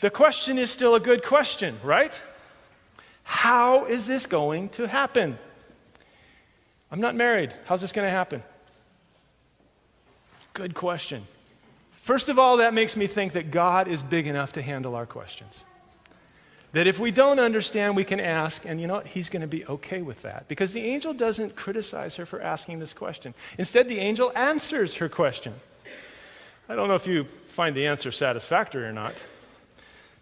the 0.00 0.10
question 0.10 0.58
is 0.58 0.70
still 0.70 0.94
a 0.94 1.00
good 1.00 1.22
question, 1.22 1.76
right? 1.82 2.20
How 3.24 3.84
is 3.84 4.06
this 4.06 4.26
going 4.26 4.70
to 4.70 4.88
happen? 4.88 5.38
I'm 6.90 7.00
not 7.00 7.14
married. 7.14 7.52
How's 7.66 7.80
this 7.80 7.92
going 7.92 8.06
to 8.06 8.10
happen? 8.10 8.42
Good 10.52 10.74
question. 10.74 11.26
First 11.92 12.28
of 12.28 12.38
all, 12.38 12.56
that 12.56 12.74
makes 12.74 12.96
me 12.96 13.06
think 13.06 13.32
that 13.32 13.50
God 13.50 13.86
is 13.86 14.02
big 14.02 14.26
enough 14.26 14.54
to 14.54 14.62
handle 14.62 14.94
our 14.94 15.06
questions. 15.06 15.64
That 16.72 16.86
if 16.86 16.98
we 16.98 17.10
don't 17.10 17.38
understand, 17.38 17.96
we 17.96 18.04
can 18.04 18.20
ask, 18.20 18.64
and 18.64 18.80
you 18.80 18.86
know 18.86 18.94
what? 18.94 19.08
He's 19.08 19.28
going 19.28 19.42
to 19.42 19.48
be 19.48 19.66
okay 19.66 20.02
with 20.02 20.22
that. 20.22 20.46
Because 20.48 20.72
the 20.72 20.82
angel 20.82 21.12
doesn't 21.12 21.56
criticize 21.56 22.16
her 22.16 22.26
for 22.26 22.40
asking 22.40 22.78
this 22.78 22.94
question. 22.94 23.34
Instead, 23.58 23.88
the 23.88 23.98
angel 23.98 24.32
answers 24.34 24.94
her 24.96 25.08
question. 25.08 25.54
I 26.68 26.76
don't 26.76 26.88
know 26.88 26.94
if 26.94 27.06
you 27.06 27.24
find 27.48 27.74
the 27.74 27.86
answer 27.86 28.12
satisfactory 28.12 28.84
or 28.84 28.92
not, 28.92 29.22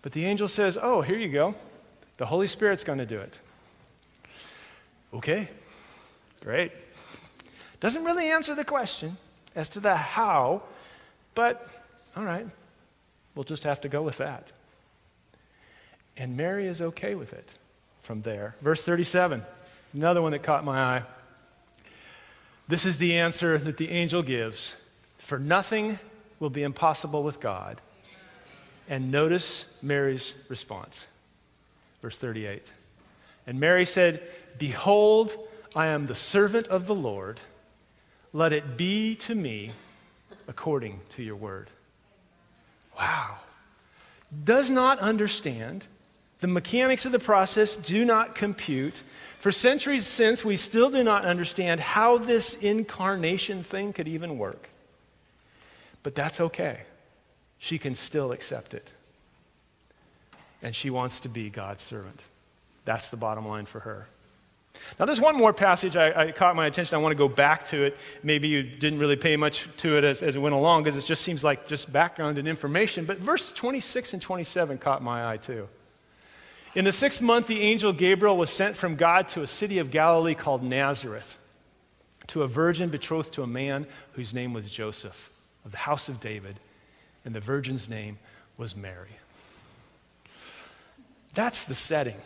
but 0.01 0.13
the 0.13 0.25
angel 0.25 0.49
says, 0.49 0.79
Oh, 0.81 1.03
here 1.03 1.19
you 1.19 1.29
go. 1.29 1.55
The 2.17 2.27
Holy 2.27 2.47
Spirit's 2.47 2.85
going 2.85 2.99
to 2.99 3.07
do 3.07 3.19
it. 3.19 3.39
Okay, 5.13 5.51
great. 6.43 6.73
Doesn't 7.81 8.05
really 8.05 8.31
answer 8.31 8.55
the 8.55 8.65
question 8.65 9.17
as 9.55 9.69
to 9.71 9.81
the 9.81 9.95
how, 9.95 10.63
but 11.35 11.69
all 12.17 12.25
right, 12.25 12.47
we'll 13.35 13.45
just 13.45 13.65
have 13.65 13.81
to 13.83 13.89
go 13.89 14.03
with 14.03 14.19
that. 14.19 14.53
And 16.17 16.37
Mary 16.37 16.67
is 16.67 16.81
okay 16.81 17.15
with 17.15 17.33
it 17.33 17.55
from 18.03 18.23
there. 18.23 18.57
Verse 18.61 18.83
37, 18.83 19.45
another 19.95 20.21
one 20.21 20.33
that 20.33 20.43
caught 20.43 20.65
my 20.65 20.81
eye. 20.81 21.03
This 22.67 22.85
is 22.85 22.99
the 22.99 23.17
answer 23.17 23.57
that 23.57 23.77
the 23.79 23.91
angel 23.91 24.23
gives 24.23 24.75
For 25.19 25.39
nothing 25.39 25.99
will 26.39 26.51
be 26.51 26.63
impossible 26.63 27.23
with 27.23 27.41
God. 27.41 27.81
And 28.89 29.11
notice 29.11 29.67
Mary's 29.83 30.35
response. 30.49 31.07
Verse 32.01 32.17
38. 32.17 32.73
And 33.47 33.61
Mary 33.61 33.85
said, 33.85 34.23
Behold, 34.59 35.37
I 35.75 35.87
am 35.87 36.07
the 36.07 36.15
servant 36.15 36.67
of 36.69 36.87
the 36.87 36.95
Lord. 36.95 37.41
Let 38.33 38.53
it 38.53 38.77
be 38.77 39.15
to 39.17 39.35
me 39.35 39.73
according 40.47 41.01
to 41.11 41.23
your 41.23 41.37
word. 41.37 41.71
Wow. 42.99 43.37
Does 44.45 44.71
not 44.71 44.99
understand 44.99 45.87
the 46.41 46.49
mechanics 46.49 47.05
of 47.05 47.13
the 47.13 47.19
process 47.19 47.77
do 47.77 48.05
not 48.05 48.35
compute. 48.35 49.03
For 49.41 49.53
centuries 49.53 50.07
since, 50.07 50.45
we 50.45 50.57
still 50.57 50.91
do 50.91 51.03
not 51.03 51.25
understand 51.25 51.81
how 51.81 52.19
this 52.19 52.55
incarnation 52.55 53.63
thing 53.63 53.93
could 53.93 54.09
even 54.09 54.39
work. 54.39 54.69
But 56.03 56.15
that's 56.15 56.41
okay. 56.41 56.83
She 57.59 57.79
can 57.79 57.95
still 57.95 58.31
accept 58.33 58.75
it. 58.75 58.93
And 60.63 60.75
she 60.75 60.91
wants 60.91 61.21
to 61.21 61.29
be 61.29 61.51
God's 61.51 61.83
servant. 61.83 62.25
That's 62.85 63.09
the 63.09 63.17
bottom 63.17 63.47
line 63.47 63.67
for 63.67 63.81
her. 63.81 64.09
Now, 64.99 65.07
there's 65.07 65.21
one 65.21 65.37
more 65.37 65.53
passage 65.53 65.97
I, 65.97 66.27
I, 66.27 66.33
caught 66.33 66.57
my 66.57 66.67
attention. 66.67 66.97
I 66.97 66.99
want 66.99 67.13
to 67.13 67.19
go 67.19 67.29
back 67.29 67.65
to 67.67 67.85
it. 67.85 67.99
Maybe 68.23 68.49
you 68.49 68.63
didn't 68.63 68.99
really 68.99 69.17
pay 69.17 69.37
much 69.37 69.69
to 69.79 69.97
it 69.97 70.05
as, 70.05 70.23
as 70.23 70.37
it 70.37 70.41
went 70.41 70.55
along 70.55 70.85
because 70.85 70.99
it 70.99 71.07
just 71.07 71.23
seems 71.23 71.45
like 71.45 71.69
just 71.69 71.93
background 71.93 72.39
and 72.39 72.49
information. 72.49 73.05
But 73.05 73.19
verse 73.19 73.53
26 73.53 74.15
and 74.15 74.23
27 74.23 74.79
caught 74.79 75.03
my 75.03 75.31
eye 75.31 75.37
too. 75.37 75.69
In 76.75 76.85
the 76.85 76.93
sixth 76.93 77.23
month, 77.23 77.47
the 77.47 77.61
angel 77.61 77.93
Gabriel 77.93 78.37
was 78.37 78.51
sent 78.51 78.77
from 78.77 78.97
God 78.97 79.29
to 79.29 79.43
a 79.43 79.47
city 79.47 79.79
of 79.79 79.91
Galilee 79.91 80.35
called 80.35 80.63
Nazareth, 80.63 81.37
to 82.29 82.43
a 82.43 82.49
virgin 82.49 82.91
betrothed 82.91 83.33
to 83.35 83.43
a 83.43 83.47
man 83.47 83.87
whose 84.13 84.35
name 84.35 84.53
was 84.53 84.69
Joseph, 84.69 85.31
of 85.65 85.71
the 85.73 85.79
house 85.79 86.09
of 86.09 86.21
David, 86.21 86.61
and 87.25 87.35
the 87.35 87.41
virgin's 87.41 87.89
name 87.89 88.19
was 88.57 88.77
Mary. 88.77 89.17
That's 91.35 91.65
the 91.65 91.75
setting. 91.75 92.17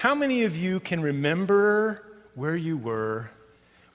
How 0.00 0.14
many 0.14 0.44
of 0.44 0.56
you 0.56 0.80
can 0.80 1.02
remember 1.02 2.02
where 2.34 2.56
you 2.56 2.78
were 2.78 3.30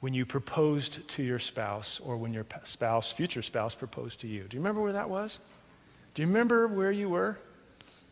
when 0.01 0.13
you 0.13 0.23
proposed 0.23 1.07
to 1.09 1.23
your 1.23 1.39
spouse 1.39 1.99
or 1.99 2.15
when 2.15 2.31
your 2.31 2.45
spouse, 2.63 3.11
future 3.11 3.41
spouse, 3.41 3.73
proposed 3.73 4.19
to 4.19 4.27
you? 4.27 4.43
Do 4.43 4.55
you 4.55 4.61
remember 4.61 4.81
where 4.81 4.93
that 4.93 5.09
was? 5.09 5.39
Do 6.13 6.21
you 6.21 6.27
remember 6.27 6.67
where 6.67 6.91
you 6.91 7.09
were? 7.09 7.39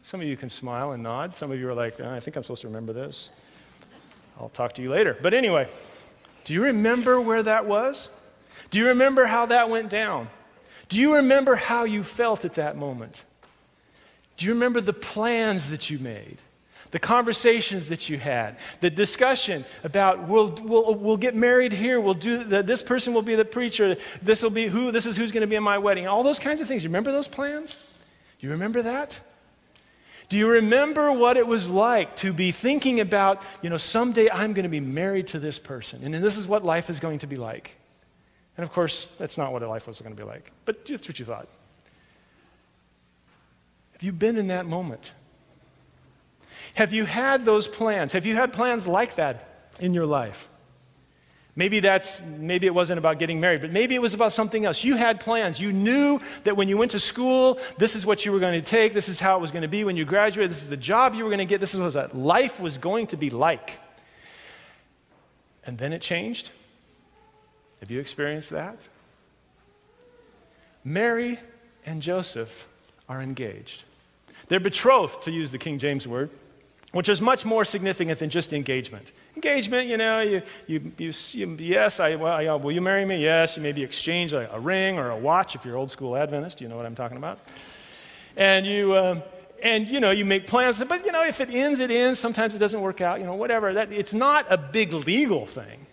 Some 0.01 0.21
of 0.21 0.25
you 0.25 0.35
can 0.35 0.49
smile 0.49 0.93
and 0.93 1.03
nod. 1.03 1.35
Some 1.35 1.51
of 1.51 1.59
you 1.59 1.69
are 1.69 1.75
like, 1.75 2.01
oh, 2.01 2.09
I 2.09 2.19
think 2.19 2.35
I'm 2.35 2.41
supposed 2.41 2.63
to 2.63 2.67
remember 2.67 2.93
this. 2.93 3.29
I'll 4.39 4.49
talk 4.49 4.73
to 4.73 4.81
you 4.81 4.89
later. 4.89 5.15
But 5.21 5.35
anyway, 5.35 5.67
do 6.45 6.55
you 6.55 6.63
remember 6.63 7.21
where 7.21 7.43
that 7.43 7.67
was? 7.67 8.09
Do 8.71 8.79
you 8.79 8.87
remember 8.87 9.27
how 9.27 9.45
that 9.45 9.69
went 9.69 9.91
down? 9.91 10.29
Do 10.89 10.99
you 10.99 11.13
remember 11.17 11.53
how 11.53 11.83
you 11.83 12.01
felt 12.01 12.43
at 12.43 12.55
that 12.55 12.75
moment? 12.75 13.23
Do 14.37 14.47
you 14.47 14.53
remember 14.53 14.81
the 14.81 14.93
plans 14.93 15.69
that 15.69 15.91
you 15.91 15.99
made? 15.99 16.41
The 16.93 16.99
conversations 16.99 17.89
that 17.89 18.07
you 18.07 18.19
had, 18.19 18.55
the 18.79 18.91
discussion 18.91 19.65
about 19.83 20.27
we'll, 20.27 20.49
we'll, 20.61 20.93
we'll 20.93 21.17
get 21.17 21.33
married 21.33 21.73
here, 21.73 21.99
we'll 21.99 22.13
do 22.13 22.43
the, 22.43 22.61
this 22.61 22.83
person 22.83 23.15
will 23.15 23.23
be 23.23 23.33
the 23.33 23.43
preacher, 23.43 23.97
this 24.21 24.43
will 24.43 24.51
be 24.51 24.67
who, 24.67 24.91
this 24.91 25.07
is 25.07 25.17
who's 25.17 25.31
going 25.31 25.41
to 25.41 25.47
be 25.47 25.55
in 25.55 25.63
my 25.63 25.79
wedding, 25.79 26.07
all 26.07 26.21
those 26.21 26.37
kinds 26.37 26.61
of 26.61 26.67
things. 26.67 26.83
You 26.83 26.91
remember 26.91 27.11
those 27.11 27.27
plans? 27.27 27.77
Do 28.37 28.45
you 28.45 28.51
remember 28.51 28.83
that? 28.83 29.19
Do 30.29 30.37
you 30.37 30.47
remember 30.47 31.11
what 31.11 31.35
it 31.35 31.47
was 31.47 31.67
like 31.67 32.15
to 32.17 32.31
be 32.31 32.51
thinking 32.51 32.99
about, 32.99 33.41
you 33.63 33.71
know, 33.71 33.77
someday 33.77 34.29
I'm 34.29 34.53
going 34.53 34.61
to 34.61 34.69
be 34.69 34.79
married 34.79 35.25
to 35.29 35.39
this 35.39 35.57
person, 35.57 36.03
and 36.03 36.23
this 36.23 36.37
is 36.37 36.45
what 36.45 36.63
life 36.63 36.91
is 36.91 36.99
going 36.99 37.17
to 37.19 37.27
be 37.27 37.37
like? 37.37 37.75
And 38.55 38.63
of 38.63 38.71
course, 38.71 39.05
that's 39.17 39.35
not 39.35 39.51
what 39.51 39.63
life 39.63 39.87
was 39.87 39.99
going 39.99 40.15
to 40.15 40.21
be 40.21 40.27
like, 40.27 40.51
but 40.65 40.85
that's 40.85 41.07
what 41.07 41.17
you 41.17 41.25
thought. 41.25 41.47
Have 43.93 44.03
you 44.03 44.11
been 44.11 44.37
in 44.37 44.45
that 44.49 44.67
moment? 44.67 45.11
Have 46.73 46.91
you 46.91 47.05
had 47.05 47.45
those 47.45 47.67
plans? 47.67 48.13
Have 48.13 48.25
you 48.25 48.35
had 48.35 48.53
plans 48.53 48.87
like 48.87 49.15
that 49.15 49.69
in 49.79 49.93
your 49.93 50.05
life? 50.05 50.49
Maybe 51.55 51.81
that's 51.81 52.19
maybe 52.19 52.65
it 52.65 52.73
wasn't 52.73 52.97
about 52.97 53.19
getting 53.19 53.39
married, 53.39 53.61
but 53.61 53.71
maybe 53.71 53.93
it 53.93 54.01
was 54.01 54.15
about 54.15 54.33
something 54.33 54.65
else. 54.65 54.83
You 54.83 54.95
had 54.95 55.19
plans. 55.19 55.59
You 55.59 55.71
knew 55.71 56.19
that 56.45 56.57
when 56.57 56.67
you 56.67 56.77
went 56.77 56.91
to 56.91 56.99
school, 56.99 57.59
this 57.77 57.95
is 57.95 58.07
what 58.07 58.25
you 58.25 58.31
were 58.31 58.39
going 58.39 58.59
to 58.59 58.65
take, 58.65 58.93
this 58.95 59.07
is 59.07 59.19
how 59.19 59.37
it 59.37 59.41
was 59.41 59.51
going 59.51 59.61
to 59.61 59.67
be 59.67 59.83
when 59.83 59.95
you 59.95 60.03
graduated, 60.03 60.49
this 60.49 60.63
is 60.63 60.69
the 60.69 60.77
job 60.77 61.13
you 61.13 61.23
were 61.23 61.29
going 61.29 61.37
to 61.37 61.45
get, 61.45 61.61
this 61.61 61.75
is 61.75 61.79
what 61.95 62.15
life 62.15 62.59
was 62.59 62.79
going 62.79 63.05
to 63.07 63.17
be 63.17 63.29
like. 63.29 63.79
And 65.65 65.77
then 65.77 65.93
it 65.93 66.01
changed. 66.01 66.49
Have 67.81 67.91
you 67.91 67.99
experienced 67.99 68.49
that? 68.49 68.79
Mary 70.83 71.39
and 71.85 72.01
Joseph 72.01 72.67
are 73.07 73.21
engaged. 73.21 73.83
They're 74.47 74.59
betrothed, 74.59 75.21
to 75.23 75.31
use 75.31 75.51
the 75.51 75.57
King 75.59 75.77
James 75.77 76.07
word 76.07 76.31
which 76.93 77.09
is 77.09 77.19
much 77.19 77.43
more 77.43 77.65
significant 77.65 78.19
than 78.19 78.29
just 78.29 78.53
engagement. 78.53 79.11
Engagement, 79.35 79.87
you 79.87 79.97
know, 79.97 80.21
you, 80.21 80.43
you, 80.67 80.91
you, 80.97 81.11
you 81.31 81.57
yes, 81.59 81.99
I, 81.99 82.15
well, 82.15 82.59
will 82.59 82.71
you 82.71 82.81
marry 82.81 83.03
me? 83.03 83.21
Yes, 83.21 83.57
you 83.57 83.63
maybe 83.63 83.83
exchange 83.83 84.31
a, 84.31 84.53
a, 84.53 84.59
ring 84.59 84.99
or 84.99 85.09
a 85.09 85.17
watch 85.17 85.55
if 85.55 85.65
you're 85.65 85.75
old 85.75 85.89
school 85.89 86.15
Adventist. 86.15 86.61
You 86.61 86.67
know 86.67 86.77
what 86.77 86.85
I'm 86.85 86.95
talking 86.95 87.17
about? 87.17 87.39
And 88.37 88.67
you, 88.67 88.93
uh, 88.93 89.21
and 89.63 89.87
you 89.87 89.99
know, 89.99 90.11
you 90.11 90.23
make 90.23 90.45
plans, 90.45 90.83
but 90.83 91.03
you 91.03 91.11
know, 91.11 91.23
if 91.23 91.41
it 91.41 91.51
ends, 91.51 91.79
it 91.79 91.89
ends. 91.89 92.19
Sometimes 92.19 92.53
it 92.53 92.59
doesn't 92.59 92.81
work 92.81 93.01
out, 93.01 93.19
you 93.19 93.25
know, 93.25 93.35
whatever. 93.35 93.73
That, 93.73 93.91
it's 93.91 94.13
not 94.13 94.45
a 94.51 94.57
big 94.57 94.93
legal 94.93 95.47
thing. 95.47 95.87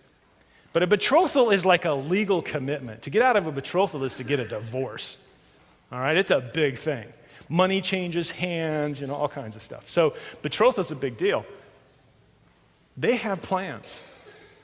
But 0.74 0.82
a 0.82 0.86
betrothal 0.86 1.50
is 1.50 1.64
like 1.64 1.86
a 1.86 1.94
legal 1.94 2.42
commitment. 2.42 3.02
To 3.02 3.10
get 3.10 3.22
out 3.22 3.36
of 3.36 3.46
a 3.46 3.52
betrothal 3.52 4.04
is 4.04 4.16
to 4.16 4.24
get 4.24 4.38
a 4.38 4.46
divorce. 4.46 5.16
All 5.90 5.98
right, 5.98 6.16
it's 6.16 6.30
a 6.30 6.40
big 6.40 6.76
thing 6.76 7.06
money 7.50 7.82
changes 7.82 8.30
hands, 8.30 9.02
you 9.02 9.06
know, 9.06 9.14
all 9.14 9.28
kinds 9.28 9.56
of 9.56 9.62
stuff. 9.62 9.90
So 9.90 10.14
betrothal 10.40 10.86
a 10.90 10.94
big 10.94 11.18
deal. 11.18 11.44
They 12.96 13.16
have 13.16 13.42
plans. 13.42 14.00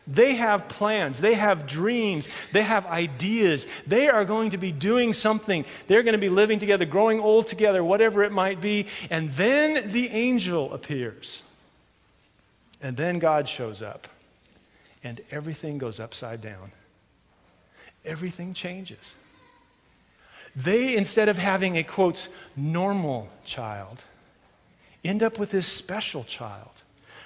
They 0.06 0.34
have 0.34 0.68
plans, 0.68 1.18
they 1.18 1.34
have 1.34 1.66
dreams, 1.66 2.28
they 2.52 2.62
have 2.62 2.86
ideas. 2.86 3.66
They 3.88 4.08
are 4.08 4.24
going 4.24 4.50
to 4.50 4.56
be 4.56 4.70
doing 4.70 5.12
something. 5.12 5.64
They're 5.88 6.04
going 6.04 6.12
to 6.12 6.18
be 6.18 6.28
living 6.28 6.60
together, 6.60 6.84
growing 6.84 7.18
old 7.18 7.48
together, 7.48 7.82
whatever 7.82 8.22
it 8.22 8.30
might 8.30 8.60
be. 8.60 8.86
And 9.10 9.32
then 9.32 9.90
the 9.90 10.08
angel 10.10 10.72
appears. 10.72 11.42
And 12.80 12.96
then 12.96 13.18
God 13.18 13.48
shows 13.48 13.82
up. 13.82 14.06
And 15.02 15.20
everything 15.32 15.76
goes 15.76 15.98
upside 15.98 16.40
down. 16.40 16.70
Everything 18.04 18.54
changes. 18.54 19.16
They, 20.56 20.96
instead 20.96 21.28
of 21.28 21.36
having 21.36 21.76
a 21.76 21.82
quote, 21.82 22.28
normal 22.56 23.28
child, 23.44 24.04
end 25.04 25.22
up 25.22 25.38
with 25.38 25.50
this 25.50 25.66
special 25.66 26.24
child 26.24 26.82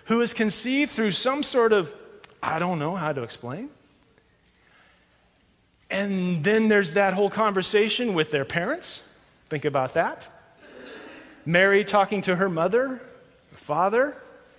who 0.07 0.21
is 0.21 0.35
conceived 0.35 0.91
through 0.91 1.13
some 1.13 1.43
sort 1.45 1.73
of 1.73 1.95
I 2.43 2.59
don't 2.59 2.79
know 2.79 2.97
how 2.97 3.13
to 3.13 3.23
explain. 3.23 3.71
And 5.91 6.43
then 6.45 6.69
there's 6.69 6.95
that 6.95 7.13
whole 7.13 7.31
conversation 7.31 8.15
with 8.15 8.31
their 8.31 8.45
parents. 8.45 9.03
Think 9.49 9.65
about 9.65 9.95
that. 9.95 10.29
Mary 11.45 11.85
talking 11.85 12.23
to 12.23 12.37
her 12.37 12.49
mother, 12.49 13.03
father. 13.53 14.17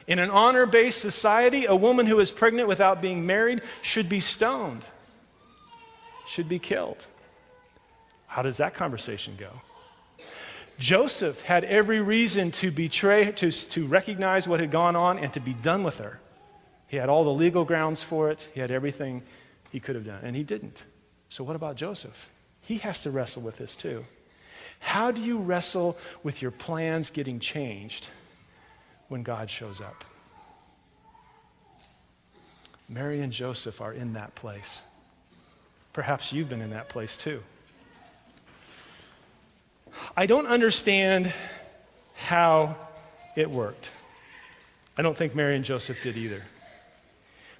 In 0.07 0.19
an 0.19 0.29
honor 0.29 0.65
based 0.65 0.99
society, 0.99 1.65
a 1.65 1.75
woman 1.75 2.05
who 2.05 2.19
is 2.19 2.31
pregnant 2.31 2.67
without 2.67 3.01
being 3.01 3.25
married 3.25 3.61
should 3.81 4.09
be 4.09 4.19
stoned, 4.19 4.85
should 6.27 6.49
be 6.49 6.59
killed. 6.59 7.05
How 8.31 8.41
does 8.41 8.55
that 8.57 8.73
conversation 8.73 9.35
go? 9.37 9.49
Joseph 10.79 11.41
had 11.41 11.65
every 11.65 11.99
reason 11.99 12.49
to 12.51 12.71
betray, 12.71 13.29
to, 13.33 13.51
to 13.51 13.85
recognize 13.85 14.47
what 14.47 14.61
had 14.61 14.71
gone 14.71 14.95
on 14.95 15.19
and 15.19 15.33
to 15.33 15.41
be 15.41 15.51
done 15.51 15.83
with 15.83 15.97
her. 15.97 16.21
He 16.87 16.95
had 16.95 17.09
all 17.09 17.25
the 17.25 17.33
legal 17.33 17.65
grounds 17.65 18.03
for 18.03 18.31
it, 18.31 18.49
he 18.53 18.61
had 18.61 18.71
everything 18.71 19.23
he 19.69 19.81
could 19.81 19.95
have 19.95 20.05
done, 20.05 20.21
and 20.23 20.33
he 20.33 20.43
didn't. 20.43 20.85
So, 21.27 21.43
what 21.43 21.57
about 21.57 21.75
Joseph? 21.75 22.29
He 22.61 22.77
has 22.77 23.03
to 23.03 23.11
wrestle 23.11 23.41
with 23.41 23.57
this 23.57 23.75
too. 23.75 24.05
How 24.79 25.11
do 25.11 25.19
you 25.19 25.37
wrestle 25.37 25.97
with 26.23 26.41
your 26.41 26.51
plans 26.51 27.09
getting 27.09 27.37
changed 27.37 28.07
when 29.09 29.23
God 29.23 29.49
shows 29.49 29.81
up? 29.81 30.05
Mary 32.87 33.19
and 33.19 33.33
Joseph 33.33 33.81
are 33.81 33.91
in 33.91 34.13
that 34.13 34.35
place. 34.35 34.83
Perhaps 35.91 36.31
you've 36.31 36.47
been 36.47 36.61
in 36.61 36.69
that 36.69 36.87
place 36.87 37.17
too. 37.17 37.43
I 40.15 40.25
don't 40.25 40.47
understand 40.47 41.33
how 42.15 42.77
it 43.35 43.49
worked. 43.49 43.91
I 44.97 45.01
don't 45.01 45.17
think 45.17 45.35
Mary 45.35 45.55
and 45.55 45.65
Joseph 45.65 46.01
did 46.03 46.17
either. 46.17 46.43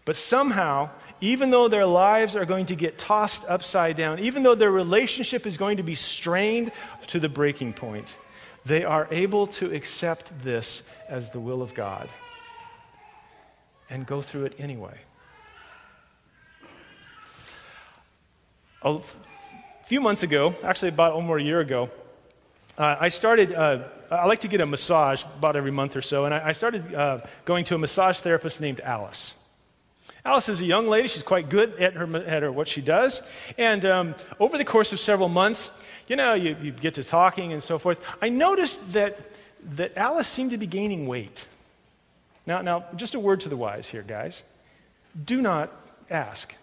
But 0.04 0.16
somehow, 0.16 0.90
even 1.22 1.52
though 1.52 1.68
their 1.68 1.86
lives 1.86 2.36
are 2.36 2.46
going 2.46 2.66
to 2.68 2.76
get 2.76 2.98
tossed 2.98 3.46
upside 3.48 3.96
down, 3.96 4.20
even 4.20 4.44
though 4.44 4.56
their 4.56 4.72
relationship 4.72 5.46
is 5.46 5.58
going 5.58 5.78
to 5.78 5.84
be 5.84 5.96
strained 5.96 6.72
to 7.08 7.20
the 7.20 7.30
breaking 7.30 7.74
point, 7.74 8.18
they 8.66 8.84
are 8.84 9.08
able 9.12 9.48
to 9.48 9.72
accept 9.72 10.42
this 10.42 10.84
as 11.08 11.30
the 11.30 11.40
will 11.40 11.62
of 11.62 11.74
God 11.74 12.10
and 13.90 14.06
go 14.06 14.22
through 14.22 14.46
it 14.46 14.56
anyway. 14.58 14.98
A 18.84 19.00
few 19.84 20.02
months 20.02 20.24
ago, 20.24 20.56
actually 20.64 20.90
about 20.90 21.14
almost 21.14 21.42
a 21.42 21.44
year 21.44 21.60
ago, 21.60 21.90
uh, 22.82 22.98
I 23.00 23.10
started, 23.10 23.54
uh, 23.54 23.84
I 24.10 24.26
like 24.26 24.40
to 24.40 24.48
get 24.48 24.60
a 24.60 24.66
massage 24.66 25.24
about 25.38 25.56
every 25.56 25.70
month 25.70 25.96
or 25.96 26.02
so, 26.02 26.26
and 26.26 26.34
I, 26.34 26.48
I 26.48 26.52
started 26.52 26.96
uh, 26.96 27.20
going 27.46 27.64
to 27.66 27.76
a 27.76 27.78
massage 27.78 28.18
therapist 28.18 28.60
named 28.60 28.82
Alice. 28.82 29.36
Alice 30.26 30.50
is 30.50 30.62
a 30.62 30.66
young 30.66 30.88
lady. 30.88 31.08
She's 31.08 31.22
quite 31.22 31.48
good 31.48 31.80
at, 31.80 31.94
her, 31.94 32.18
at 32.18 32.42
her, 32.42 32.52
what 32.52 32.68
she 32.68 32.82
does. 32.82 33.22
And 33.60 33.86
um, 33.86 34.16
over 34.40 34.58
the 34.58 34.66
course 34.66 34.94
of 34.94 35.00
several 35.00 35.30
months, 35.30 35.70
you 36.08 36.16
know, 36.16 36.34
you, 36.34 36.58
you 36.60 36.72
get 36.72 36.96
to 36.96 37.04
talking 37.04 37.54
and 37.54 37.62
so 37.62 37.78
forth. 37.78 38.04
I 38.20 38.30
noticed 38.30 38.94
that, 38.94 39.32
that 39.76 39.96
Alice 39.96 40.28
seemed 40.28 40.50
to 40.50 40.58
be 40.58 40.66
gaining 40.66 41.06
weight. 41.06 41.46
Now, 42.48 42.62
now, 42.64 42.86
just 42.96 43.14
a 43.14 43.20
word 43.20 43.42
to 43.42 43.50
the 43.50 43.58
wise 43.58 43.88
here, 43.88 44.02
guys. 44.02 44.44
Do 45.24 45.40
not 45.40 45.72
ask. 46.10 46.56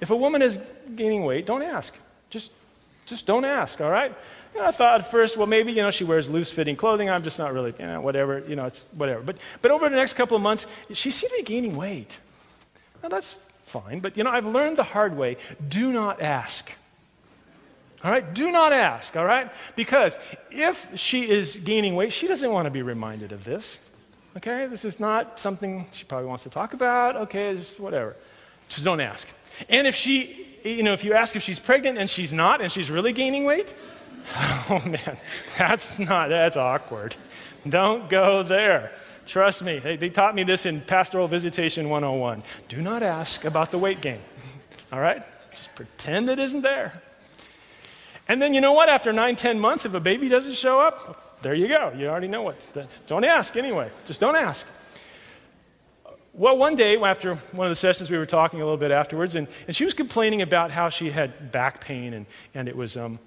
If 0.00 0.10
a 0.10 0.16
woman 0.16 0.42
is 0.42 0.60
gaining 0.94 1.24
weight, 1.24 1.44
don't 1.44 1.62
ask. 1.62 1.92
Just, 2.30 2.52
just 3.06 3.26
don't 3.26 3.44
ask, 3.44 3.80
all 3.80 3.90
right? 3.90 4.14
Know, 4.54 4.64
I 4.66 4.70
thought 4.70 5.00
at 5.00 5.10
first, 5.10 5.36
well, 5.36 5.46
maybe, 5.46 5.72
you 5.72 5.82
know, 5.82 5.90
she 5.90 6.04
wears 6.04 6.28
loose 6.28 6.50
fitting 6.50 6.76
clothing. 6.76 7.08
I'm 7.08 7.22
just 7.22 7.38
not 7.38 7.52
really, 7.52 7.74
you 7.78 7.86
know, 7.86 8.00
whatever, 8.00 8.40
you 8.46 8.56
know, 8.56 8.66
it's 8.66 8.84
whatever. 8.92 9.22
But, 9.22 9.38
but 9.62 9.70
over 9.70 9.88
the 9.88 9.96
next 9.96 10.12
couple 10.12 10.36
of 10.36 10.42
months, 10.42 10.66
she 10.92 11.10
seemed 11.10 11.30
to 11.30 11.36
be 11.38 11.42
gaining 11.42 11.76
weight. 11.76 12.20
Now, 13.02 13.08
that's 13.08 13.34
fine, 13.64 14.00
but 14.00 14.16
you 14.16 14.24
know, 14.24 14.30
I've 14.30 14.46
learned 14.46 14.76
the 14.76 14.82
hard 14.82 15.16
way 15.16 15.38
do 15.68 15.92
not 15.92 16.20
ask. 16.20 16.72
All 18.04 18.10
right? 18.10 18.34
Do 18.34 18.50
not 18.50 18.72
ask, 18.72 19.16
all 19.16 19.24
right? 19.24 19.50
Because 19.76 20.18
if 20.50 20.98
she 20.98 21.30
is 21.30 21.58
gaining 21.58 21.94
weight, 21.94 22.12
she 22.12 22.26
doesn't 22.26 22.50
want 22.50 22.66
to 22.66 22.70
be 22.70 22.82
reminded 22.82 23.30
of 23.32 23.44
this. 23.44 23.78
Okay? 24.36 24.66
This 24.66 24.84
is 24.84 24.98
not 24.98 25.38
something 25.38 25.86
she 25.92 26.04
probably 26.04 26.26
wants 26.26 26.42
to 26.42 26.50
talk 26.50 26.74
about. 26.74 27.16
Okay, 27.16 27.54
just 27.54 27.78
whatever. 27.78 28.16
Just 28.68 28.84
don't 28.84 29.00
ask. 29.00 29.28
And 29.68 29.86
if 29.86 29.94
she, 29.94 30.46
you 30.64 30.82
know, 30.82 30.94
if 30.94 31.04
you 31.04 31.12
ask 31.12 31.36
if 31.36 31.42
she's 31.42 31.60
pregnant 31.60 31.96
and 31.96 32.10
she's 32.10 32.32
not 32.32 32.60
and 32.60 32.72
she's 32.72 32.90
really 32.90 33.12
gaining 33.12 33.44
weight, 33.44 33.72
oh 34.36 34.82
man, 34.84 35.16
that's 35.58 35.98
not, 35.98 36.28
that's 36.28 36.56
awkward. 36.56 37.14
Don't 37.68 38.08
go 38.08 38.42
there. 38.42 38.92
Trust 39.26 39.62
me, 39.62 39.78
they, 39.78 39.96
they 39.96 40.08
taught 40.08 40.34
me 40.34 40.42
this 40.42 40.66
in 40.66 40.80
Pastoral 40.80 41.28
Visitation 41.28 41.88
101. 41.88 42.42
Do 42.68 42.82
not 42.82 43.02
ask 43.02 43.44
about 43.44 43.70
the 43.70 43.78
weight 43.78 44.00
gain, 44.00 44.20
all 44.92 45.00
right? 45.00 45.22
Just 45.52 45.74
pretend 45.74 46.28
it 46.28 46.38
isn't 46.38 46.62
there. 46.62 47.02
And 48.28 48.40
then 48.40 48.54
you 48.54 48.60
know 48.60 48.72
what? 48.72 48.88
After 48.88 49.12
nine, 49.12 49.36
ten 49.36 49.60
months, 49.60 49.84
if 49.84 49.94
a 49.94 50.00
baby 50.00 50.28
doesn't 50.28 50.54
show 50.54 50.80
up, 50.80 51.40
there 51.42 51.54
you 51.54 51.68
go. 51.68 51.92
You 51.96 52.08
already 52.08 52.28
know 52.28 52.42
what. 52.42 52.86
Don't 53.06 53.24
ask 53.24 53.56
anyway. 53.56 53.90
Just 54.04 54.20
don't 54.20 54.36
ask. 54.36 54.66
Well, 56.34 56.56
one 56.56 56.76
day 56.76 56.96
after 56.96 57.34
one 57.34 57.66
of 57.66 57.70
the 57.70 57.76
sessions, 57.76 58.10
we 58.10 58.16
were 58.16 58.26
talking 58.26 58.60
a 58.60 58.64
little 58.64 58.78
bit 58.78 58.90
afterwards, 58.90 59.34
and, 59.34 59.46
and 59.66 59.76
she 59.76 59.84
was 59.84 59.92
complaining 59.92 60.40
about 60.40 60.70
how 60.70 60.88
she 60.88 61.10
had 61.10 61.52
back 61.52 61.80
pain 61.80 62.14
and, 62.14 62.26
and 62.54 62.68
it 62.68 62.76
was 62.76 62.96
um, 62.96 63.18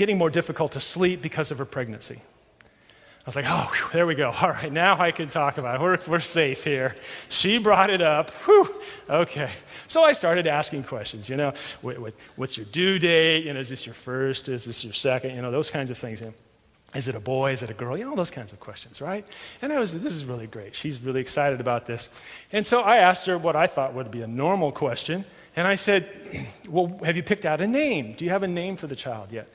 getting 0.00 0.18
more 0.18 0.30
difficult 0.30 0.72
to 0.72 0.80
sleep 0.80 1.20
because 1.20 1.50
of 1.50 1.58
her 1.58 1.64
pregnancy. 1.66 2.16
I 2.16 3.22
was 3.26 3.36
like, 3.36 3.44
oh, 3.46 3.70
whew, 3.70 3.90
there 3.92 4.06
we 4.06 4.14
go. 4.14 4.30
All 4.40 4.48
right, 4.48 4.72
now 4.72 4.98
I 4.98 5.12
can 5.12 5.28
talk 5.28 5.58
about 5.58 5.76
it. 5.76 5.82
We're, 5.82 5.98
we're 6.08 6.20
safe 6.20 6.64
here. 6.64 6.96
She 7.28 7.58
brought 7.58 7.90
it 7.90 8.00
up. 8.00 8.30
Whew, 8.46 8.74
okay. 9.10 9.50
So 9.88 10.02
I 10.02 10.12
started 10.12 10.46
asking 10.46 10.84
questions, 10.84 11.28
you 11.28 11.36
know, 11.36 11.52
what, 11.82 11.98
what, 11.98 12.14
what's 12.36 12.56
your 12.56 12.64
due 12.66 12.98
date? 12.98 13.44
You 13.44 13.52
know, 13.52 13.60
is 13.60 13.68
this 13.68 13.84
your 13.84 13.94
first? 13.94 14.48
Is 14.48 14.64
this 14.64 14.82
your 14.82 14.94
second? 14.94 15.36
You 15.36 15.42
know, 15.42 15.50
those 15.50 15.70
kinds 15.70 15.90
of 15.90 15.98
things. 15.98 16.20
You 16.20 16.28
know. 16.28 16.34
Is 16.94 17.06
it 17.06 17.14
a 17.14 17.20
boy? 17.20 17.52
Is 17.52 17.62
it 17.62 17.68
a 17.68 17.74
girl? 17.74 17.96
You 17.96 18.06
know, 18.06 18.16
those 18.16 18.30
kinds 18.30 18.52
of 18.54 18.58
questions, 18.58 19.02
right? 19.02 19.24
And 19.60 19.70
I 19.70 19.78
was, 19.78 19.92
this 19.92 20.14
is 20.14 20.24
really 20.24 20.46
great. 20.46 20.74
She's 20.74 20.98
really 20.98 21.20
excited 21.20 21.60
about 21.60 21.86
this. 21.86 22.08
And 22.52 22.66
so 22.66 22.80
I 22.80 22.96
asked 22.96 23.26
her 23.26 23.36
what 23.36 23.54
I 23.54 23.66
thought 23.66 23.92
would 23.92 24.10
be 24.10 24.22
a 24.22 24.26
normal 24.26 24.72
question. 24.72 25.26
And 25.54 25.68
I 25.68 25.74
said, 25.74 26.08
well, 26.68 26.98
have 27.04 27.16
you 27.16 27.22
picked 27.22 27.44
out 27.44 27.60
a 27.60 27.66
name? 27.66 28.14
Do 28.14 28.24
you 28.24 28.30
have 28.30 28.42
a 28.42 28.48
name 28.48 28.76
for 28.76 28.86
the 28.86 28.96
child 28.96 29.30
yet? 29.30 29.48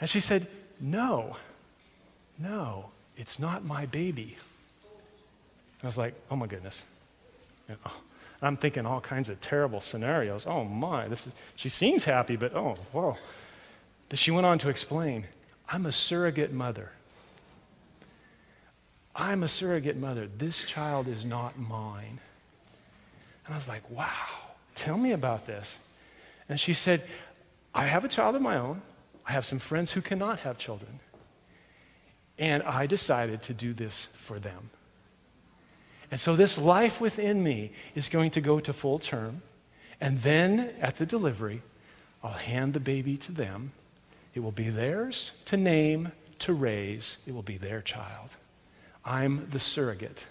And 0.00 0.08
she 0.08 0.20
said, 0.20 0.46
no, 0.80 1.36
no 2.38 2.90
it's 3.20 3.38
not 3.38 3.64
my 3.64 3.84
baby. 3.84 4.36
I 5.82 5.86
was 5.86 5.98
like, 5.98 6.14
oh 6.30 6.36
my 6.36 6.46
goodness. 6.46 6.84
You 7.68 7.76
oh, 7.84 7.88
know, 7.88 7.94
I'm 8.40 8.56
thinking 8.56 8.86
all 8.86 9.00
kinds 9.02 9.28
of 9.28 9.38
terrible 9.42 9.82
scenarios. 9.82 10.46
Oh 10.46 10.64
my, 10.64 11.06
this 11.06 11.26
is, 11.26 11.34
she 11.54 11.68
seems 11.68 12.04
happy, 12.04 12.36
but 12.36 12.56
oh, 12.56 12.76
whoa. 12.92 13.16
Then 14.08 14.16
she 14.16 14.30
went 14.30 14.46
on 14.46 14.58
to 14.60 14.70
explain, 14.70 15.24
I'm 15.68 15.84
a 15.84 15.92
surrogate 15.92 16.50
mother. 16.50 16.92
I'm 19.14 19.42
a 19.42 19.48
surrogate 19.48 19.98
mother. 19.98 20.26
This 20.38 20.64
child 20.64 21.06
is 21.06 21.26
not 21.26 21.58
mine. 21.58 22.20
And 23.44 23.54
I 23.54 23.58
was 23.58 23.68
like, 23.68 23.88
wow, 23.90 24.08
tell 24.74 24.96
me 24.96 25.12
about 25.12 25.46
this. 25.46 25.78
And 26.48 26.58
she 26.58 26.72
said, 26.72 27.02
I 27.74 27.84
have 27.84 28.04
a 28.04 28.08
child 28.08 28.34
of 28.34 28.40
my 28.40 28.56
own. 28.56 28.80
I 29.26 29.32
have 29.32 29.44
some 29.44 29.58
friends 29.58 29.92
who 29.92 30.00
cannot 30.00 30.40
have 30.40 30.58
children. 30.58 31.00
And 32.38 32.62
I 32.62 32.86
decided 32.86 33.42
to 33.42 33.54
do 33.54 33.74
this 33.74 34.06
for 34.14 34.38
them. 34.38 34.70
And 36.10 36.20
so 36.20 36.34
this 36.34 36.58
life 36.58 37.00
within 37.00 37.42
me 37.42 37.70
is 37.94 38.08
going 38.08 38.30
to 38.32 38.40
go 38.40 38.58
to 38.60 38.72
full 38.72 38.98
term. 38.98 39.42
And 40.00 40.20
then 40.20 40.74
at 40.80 40.96
the 40.96 41.06
delivery, 41.06 41.62
I'll 42.24 42.32
hand 42.32 42.72
the 42.72 42.80
baby 42.80 43.16
to 43.18 43.32
them. 43.32 43.72
It 44.34 44.40
will 44.40 44.52
be 44.52 44.70
theirs 44.70 45.32
to 45.46 45.56
name, 45.56 46.12
to 46.40 46.52
raise. 46.54 47.18
It 47.26 47.34
will 47.34 47.42
be 47.42 47.58
their 47.58 47.82
child. 47.82 48.30
I'm 49.04 49.48
the 49.50 49.60
surrogate. 49.60 50.26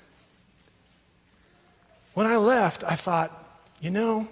When 2.16 2.26
I 2.26 2.38
left, 2.38 2.84
I 2.84 2.96
thought, 2.96 3.62
you 3.82 3.92
know, 3.92 4.28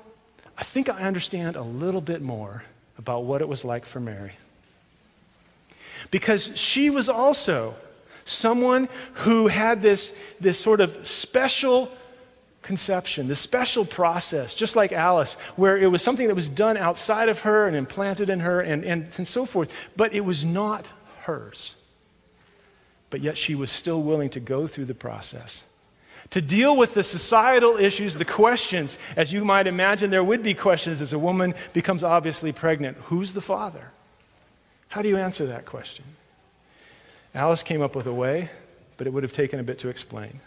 I 0.57 0.63
think 0.63 0.89
I 0.89 1.03
understand 1.03 1.55
a 1.55 1.61
little 1.61 2.01
bit 2.01 2.21
more 2.21 2.63
about 2.97 3.23
what 3.25 3.41
it 3.41 3.47
was 3.47 3.63
like 3.63 3.85
for 3.85 3.99
Mary 3.99 4.33
because 6.11 6.57
she 6.57 6.89
was 6.89 7.09
also 7.09 7.75
someone 8.25 8.89
who 9.13 9.47
had 9.47 9.81
this, 9.81 10.15
this 10.39 10.59
sort 10.59 10.81
of 10.81 11.05
special 11.07 11.91
conception, 12.61 13.27
this 13.29 13.39
special 13.39 13.85
process, 13.85 14.53
just 14.53 14.75
like 14.75 14.91
Alice, 14.91 15.35
where 15.55 15.77
it 15.77 15.87
was 15.87 16.01
something 16.01 16.27
that 16.27 16.35
was 16.35 16.49
done 16.49 16.75
outside 16.75 17.29
of 17.29 17.41
her 17.41 17.65
and 17.65 17.75
implanted 17.75 18.29
in 18.29 18.41
her 18.41 18.59
and, 18.59 18.83
and, 18.83 19.07
and 19.17 19.27
so 19.27 19.45
forth, 19.45 19.73
but 19.95 20.13
it 20.13 20.25
was 20.25 20.43
not 20.43 20.85
hers. 21.21 21.75
But 23.09 23.21
yet 23.21 23.37
she 23.37 23.55
was 23.55 23.71
still 23.71 24.01
willing 24.01 24.29
to 24.31 24.41
go 24.41 24.67
through 24.67 24.85
the 24.85 24.93
process. 24.93 25.63
To 26.31 26.41
deal 26.41 26.75
with 26.75 26.93
the 26.93 27.03
societal 27.03 27.77
issues, 27.77 28.15
the 28.15 28.25
questions, 28.25 28.97
as 29.15 29.31
you 29.31 29.45
might 29.45 29.65
imagine, 29.65 30.09
there 30.09 30.23
would 30.23 30.43
be 30.43 30.53
questions 30.53 31.01
as 31.01 31.13
a 31.13 31.19
woman 31.19 31.53
becomes 31.71 32.03
obviously 32.03 32.51
pregnant. 32.51 32.97
Who's 33.05 33.31
the 33.31 33.39
father? 33.39 33.91
How 34.89 35.01
do 35.01 35.09
you 35.09 35.17
answer 35.17 35.45
that 35.47 35.65
question? 35.65 36.05
Alice 37.35 37.63
came 37.63 37.81
up 37.81 37.95
with 37.95 38.07
a 38.07 38.13
way, 38.13 38.49
but 38.97 39.07
it 39.07 39.13
would 39.13 39.23
have 39.23 39.33
taken 39.33 39.59
a 39.59 39.63
bit 39.63 39.79
to 39.79 39.89
explain. 39.89 40.39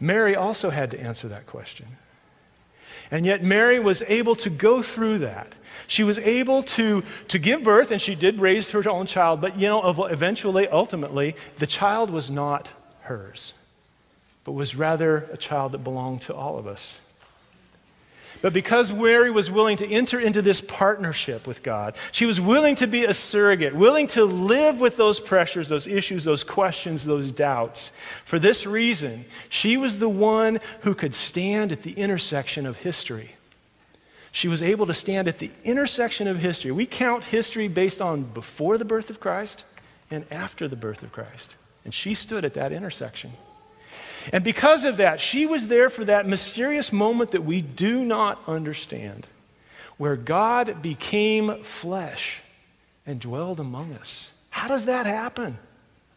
Mary 0.00 0.34
also 0.34 0.70
had 0.70 0.90
to 0.90 1.00
answer 1.00 1.28
that 1.28 1.46
question. 1.46 1.86
And 3.10 3.26
yet, 3.26 3.42
Mary 3.42 3.78
was 3.78 4.02
able 4.08 4.34
to 4.36 4.50
go 4.50 4.82
through 4.82 5.18
that. 5.18 5.54
She 5.86 6.02
was 6.02 6.18
able 6.18 6.62
to, 6.62 7.04
to 7.28 7.38
give 7.38 7.62
birth, 7.62 7.90
and 7.90 8.00
she 8.00 8.14
did 8.14 8.40
raise 8.40 8.70
her 8.70 8.88
own 8.88 9.06
child, 9.06 9.40
but 9.40 9.58
you 9.58 9.68
know, 9.68 9.82
eventually, 10.06 10.66
ultimately, 10.68 11.36
the 11.58 11.66
child 11.66 12.10
was 12.10 12.30
not 12.30 12.70
hers, 13.02 13.52
but 14.44 14.52
was 14.52 14.74
rather 14.74 15.28
a 15.30 15.36
child 15.36 15.72
that 15.72 15.84
belonged 15.84 16.22
to 16.22 16.34
all 16.34 16.58
of 16.58 16.66
us. 16.66 17.00
But 18.40 18.52
because 18.52 18.92
Mary 18.92 19.30
was 19.30 19.50
willing 19.50 19.76
to 19.78 19.86
enter 19.86 20.18
into 20.18 20.42
this 20.42 20.60
partnership 20.60 21.46
with 21.46 21.62
God, 21.62 21.94
she 22.10 22.24
was 22.24 22.40
willing 22.40 22.74
to 22.76 22.86
be 22.86 23.04
a 23.04 23.14
surrogate, 23.14 23.74
willing 23.74 24.06
to 24.08 24.24
live 24.24 24.80
with 24.80 24.96
those 24.96 25.20
pressures, 25.20 25.68
those 25.68 25.86
issues, 25.86 26.24
those 26.24 26.42
questions, 26.42 27.04
those 27.04 27.30
doubts. 27.30 27.92
For 28.24 28.38
this 28.38 28.66
reason, 28.66 29.26
she 29.48 29.76
was 29.76 29.98
the 29.98 30.08
one 30.08 30.58
who 30.80 30.94
could 30.94 31.14
stand 31.14 31.72
at 31.72 31.82
the 31.82 31.92
intersection 31.92 32.66
of 32.66 32.78
history. 32.78 33.36
She 34.32 34.48
was 34.48 34.62
able 34.62 34.86
to 34.86 34.94
stand 34.94 35.28
at 35.28 35.38
the 35.38 35.50
intersection 35.62 36.26
of 36.26 36.38
history. 36.38 36.72
We 36.72 36.86
count 36.86 37.24
history 37.24 37.68
based 37.68 38.00
on 38.00 38.22
before 38.22 38.78
the 38.78 38.84
birth 38.84 39.10
of 39.10 39.20
Christ 39.20 39.66
and 40.10 40.24
after 40.30 40.66
the 40.68 40.76
birth 40.76 41.02
of 41.02 41.12
Christ. 41.12 41.56
And 41.84 41.92
she 41.92 42.14
stood 42.14 42.44
at 42.44 42.54
that 42.54 42.72
intersection. 42.72 43.32
And 44.32 44.44
because 44.44 44.84
of 44.84 44.98
that, 44.98 45.20
she 45.20 45.46
was 45.46 45.68
there 45.68 45.88
for 45.88 46.04
that 46.04 46.26
mysterious 46.26 46.92
moment 46.92 47.30
that 47.30 47.44
we 47.44 47.62
do 47.62 48.04
not 48.04 48.42
understand, 48.46 49.26
where 49.96 50.16
God 50.16 50.82
became 50.82 51.62
flesh 51.62 52.42
and 53.06 53.20
dwelled 53.20 53.58
among 53.58 53.94
us. 53.94 54.32
How 54.50 54.68
does 54.68 54.84
that 54.84 55.06
happen? 55.06 55.58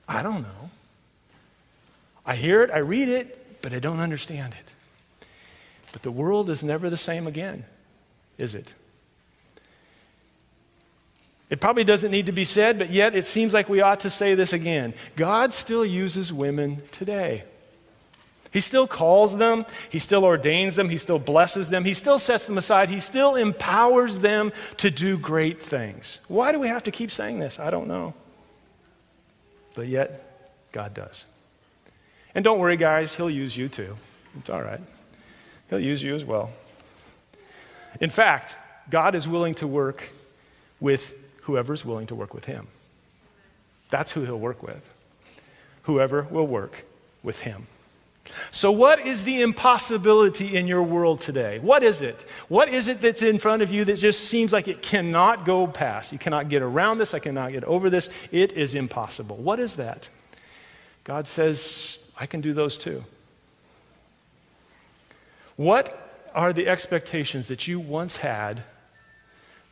I 0.07 0.21
don't 0.21 0.43
know. 0.43 0.69
I 2.25 2.35
hear 2.35 2.63
it, 2.63 2.71
I 2.71 2.79
read 2.79 3.09
it, 3.09 3.61
but 3.61 3.73
I 3.73 3.79
don't 3.79 3.99
understand 3.99 4.53
it. 4.53 4.73
But 5.93 6.01
the 6.01 6.11
world 6.11 6.49
is 6.49 6.63
never 6.63 6.89
the 6.89 6.97
same 6.97 7.27
again, 7.27 7.63
is 8.37 8.55
it? 8.55 8.73
It 11.49 11.61
probably 11.61 11.83
doesn't 11.83 12.11
need 12.11 12.25
to 12.25 12.31
be 12.31 12.43
said, 12.43 12.79
but 12.79 12.89
yet 12.89 13.15
it 13.15 13.27
seems 13.27 13.53
like 13.53 13.69
we 13.69 13.81
ought 13.81 14.01
to 14.01 14.09
say 14.09 14.33
this 14.33 14.51
again. 14.51 14.93
God 15.15 15.53
still 15.53 15.85
uses 15.85 16.33
women 16.33 16.81
today. 16.91 17.43
He 18.55 18.61
still 18.61 18.87
calls 18.87 19.35
them, 19.35 19.65
He 19.89 19.99
still 19.99 20.23
ordains 20.23 20.77
them, 20.77 20.87
He 20.87 20.95
still 20.95 21.19
blesses 21.19 21.69
them, 21.69 21.83
He 21.83 21.93
still 21.93 22.17
sets 22.17 22.45
them 22.45 22.57
aside, 22.57 22.87
He 22.87 23.01
still 23.01 23.35
empowers 23.35 24.21
them 24.21 24.53
to 24.77 24.89
do 24.89 25.17
great 25.17 25.59
things. 25.59 26.21
Why 26.29 26.53
do 26.53 26.59
we 26.59 26.69
have 26.69 26.83
to 26.83 26.91
keep 26.91 27.11
saying 27.11 27.39
this? 27.39 27.59
I 27.59 27.69
don't 27.69 27.89
know. 27.89 28.13
But 29.73 29.87
yet, 29.87 30.71
God 30.71 30.93
does. 30.93 31.25
And 32.33 32.45
don't 32.45 32.57
worry, 32.57 32.77
guys, 32.77 33.13
He'll 33.13 33.29
use 33.29 33.57
you 33.57 33.67
too. 33.67 33.97
It's 34.39 34.49
all 34.49 34.61
right. 34.61 34.79
He'll 35.69 35.81
use 35.81 36.01
you 36.01 36.15
as 36.15 36.23
well. 36.23 36.49
In 37.99 38.09
fact, 38.09 38.55
God 38.89 39.15
is 39.15 39.27
willing 39.27 39.55
to 39.55 39.67
work 39.67 40.11
with 40.79 41.13
whoever's 41.41 41.83
willing 41.83 42.07
to 42.07 42.15
work 42.15 42.33
with 42.33 42.45
Him. 42.45 42.67
That's 43.89 44.13
who 44.13 44.23
He'll 44.23 44.39
work 44.39 44.63
with. 44.63 44.81
Whoever 45.81 46.21
will 46.31 46.47
work 46.47 46.85
with 47.21 47.41
Him. 47.41 47.67
So, 48.51 48.71
what 48.71 48.99
is 48.99 49.23
the 49.23 49.41
impossibility 49.41 50.55
in 50.55 50.67
your 50.67 50.83
world 50.83 51.21
today? 51.21 51.59
What 51.59 51.83
is 51.83 52.01
it? 52.01 52.25
What 52.47 52.69
is 52.69 52.87
it 52.87 53.01
that's 53.01 53.21
in 53.21 53.39
front 53.39 53.61
of 53.61 53.71
you 53.71 53.85
that 53.85 53.97
just 53.97 54.25
seems 54.25 54.51
like 54.51 54.67
it 54.67 54.81
cannot 54.81 55.45
go 55.45 55.67
past? 55.67 56.11
You 56.11 56.19
cannot 56.19 56.49
get 56.49 56.61
around 56.61 56.97
this. 56.97 57.13
I 57.13 57.19
cannot 57.19 57.51
get 57.51 57.63
over 57.63 57.89
this. 57.89 58.09
It 58.31 58.53
is 58.53 58.75
impossible. 58.75 59.37
What 59.37 59.59
is 59.59 59.75
that? 59.77 60.09
God 61.03 61.27
says, 61.27 61.99
I 62.17 62.25
can 62.25 62.41
do 62.41 62.53
those 62.53 62.77
too. 62.77 63.03
What 65.55 66.27
are 66.33 66.51
the 66.51 66.67
expectations 66.67 67.47
that 67.47 67.67
you 67.67 67.79
once 67.79 68.17
had 68.17 68.63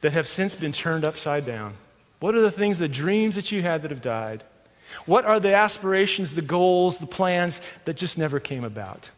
that 0.01 0.13
have 0.13 0.27
since 0.27 0.55
been 0.55 0.71
turned 0.71 1.03
upside 1.03 1.45
down? 1.45 1.73
What 2.19 2.35
are 2.35 2.41
the 2.41 2.51
things, 2.51 2.79
the 2.79 2.87
dreams 2.87 3.35
that 3.35 3.51
you 3.51 3.61
had 3.61 3.81
that 3.81 3.91
have 3.91 4.01
died? 4.01 4.43
What 5.05 5.25
are 5.25 5.39
the 5.39 5.53
aspirations, 5.55 6.35
the 6.35 6.41
goals, 6.41 6.97
the 6.97 7.05
plans 7.05 7.61
that 7.85 7.97
just 7.97 8.17
never 8.17 8.39
came 8.39 8.63
about? 8.63 9.09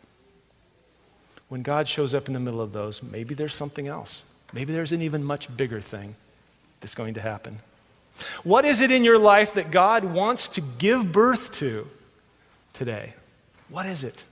When 1.48 1.62
God 1.62 1.88
shows 1.88 2.14
up 2.14 2.28
in 2.28 2.34
the 2.34 2.40
middle 2.40 2.62
of 2.62 2.74
those, 2.74 3.04
maybe 3.04 3.36
there's 3.36 3.54
something 3.54 3.88
else. 3.88 4.24
Maybe 4.54 4.74
there's 4.74 4.92
an 4.92 5.02
even 5.02 5.24
much 5.24 5.56
bigger 5.56 5.82
thing 5.82 6.16
that's 6.80 6.96
going 6.96 7.16
to 7.16 7.22
happen. 7.22 7.60
What 8.44 8.66
is 8.66 8.82
it 8.82 8.92
in 8.92 9.04
your 9.04 9.20
life 9.20 9.54
that 9.56 9.72
God 9.72 10.06
wants 10.06 10.48
to 10.50 10.62
give 10.62 11.12
birth 11.12 11.52
to 11.54 11.88
today? 12.74 13.14
What 13.70 13.86
is 13.86 14.04
it? 14.04 14.24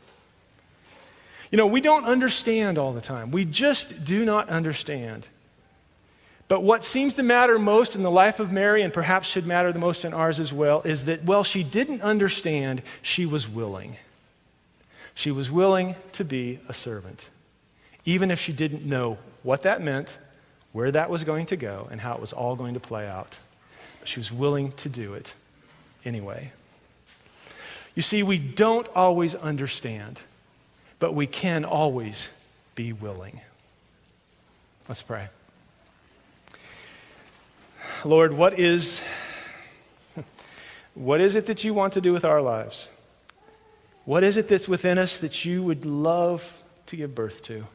You 1.51 1.57
know, 1.57 1.67
we 1.67 1.81
don't 1.81 2.05
understand 2.05 2.77
all 2.77 2.93
the 2.93 3.01
time. 3.01 3.31
We 3.31 3.45
just 3.45 4.05
do 4.05 4.25
not 4.25 4.49
understand. 4.49 5.27
But 6.53 6.61
what 6.61 6.85
seems 6.85 7.15
to 7.15 7.23
matter 7.23 7.57
most 7.57 7.95
in 7.95 8.03
the 8.03 8.11
life 8.11 8.39
of 8.39 8.51
Mary, 8.51 8.83
and 8.83 8.93
perhaps 8.93 9.27
should 9.27 9.47
matter 9.47 9.71
the 9.71 9.79
most 9.79 10.05
in 10.05 10.13
ours 10.13 10.39
as 10.39 10.53
well, 10.53 10.83
is 10.83 11.05
that, 11.05 11.23
well, 11.23 11.43
she 11.43 11.63
didn't 11.63 12.03
understand, 12.03 12.83
she 13.01 13.25
was 13.25 13.49
willing. 13.49 13.95
She 15.15 15.31
was 15.31 15.49
willing 15.49 15.95
to 16.11 16.23
be 16.23 16.59
a 16.69 16.73
servant, 16.75 17.27
even 18.05 18.29
if 18.29 18.39
she 18.39 18.53
didn't 18.53 18.85
know 18.85 19.17
what 19.41 19.63
that 19.63 19.81
meant, 19.81 20.19
where 20.73 20.91
that 20.91 21.09
was 21.09 21.23
going 21.23 21.47
to 21.47 21.55
go, 21.55 21.87
and 21.89 21.99
how 21.99 22.13
it 22.13 22.21
was 22.21 22.33
all 22.33 22.55
going 22.55 22.75
to 22.75 22.79
play 22.79 23.07
out. 23.07 23.39
She 24.03 24.19
was 24.19 24.31
willing 24.31 24.73
to 24.73 24.89
do 24.89 25.15
it 25.15 25.33
anyway. 26.05 26.51
You 27.95 28.03
see, 28.03 28.21
we 28.21 28.37
don't 28.37 28.87
always 28.89 29.33
understand, 29.33 30.21
but 30.99 31.15
we 31.15 31.25
can 31.25 31.65
always 31.65 32.29
be 32.75 32.93
willing. 32.93 33.41
Let's 34.87 35.01
pray. 35.01 35.29
Lord, 38.05 38.33
what 38.33 38.59
is, 38.59 39.01
what 40.93 41.21
is 41.21 41.35
it 41.35 41.45
that 41.45 41.63
you 41.63 41.73
want 41.73 41.93
to 41.93 42.01
do 42.01 42.11
with 42.11 42.25
our 42.25 42.41
lives? 42.41 42.89
What 44.05 44.23
is 44.23 44.37
it 44.37 44.47
that's 44.47 44.67
within 44.67 44.97
us 44.97 45.19
that 45.19 45.45
you 45.45 45.63
would 45.63 45.85
love 45.85 46.61
to 46.87 46.95
give 46.95 47.15
birth 47.15 47.41
to? 47.43 47.65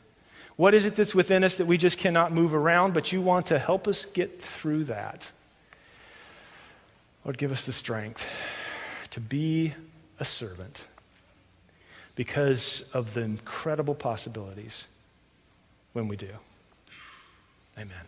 What 0.57 0.75
is 0.75 0.87
it 0.87 0.95
that's 0.95 1.15
within 1.15 1.45
us 1.45 1.57
that 1.57 1.67
we 1.67 1.79
just 1.79 1.99
cannot 1.99 2.33
move 2.33 2.55
around, 2.55 2.93
but 2.93 3.13
you 3.13 3.23
want 3.23 3.47
to 3.47 3.59
help 3.59 3.87
us 3.87 4.05
get 4.05 4.43
through 4.43 4.85
that? 4.85 5.31
Lord, 7.25 7.39
give 7.39 7.53
us 7.53 7.65
the 7.65 7.73
strength 7.73 8.29
to 9.11 9.21
be 9.21 9.73
a 10.19 10.25
servant 10.25 10.85
because 12.15 12.83
of 12.93 13.15
the 13.15 13.21
incredible 13.21 13.95
possibilities 13.95 14.87
when 15.93 16.09
we 16.09 16.17
do. 16.17 16.31
Amen. 17.79 18.08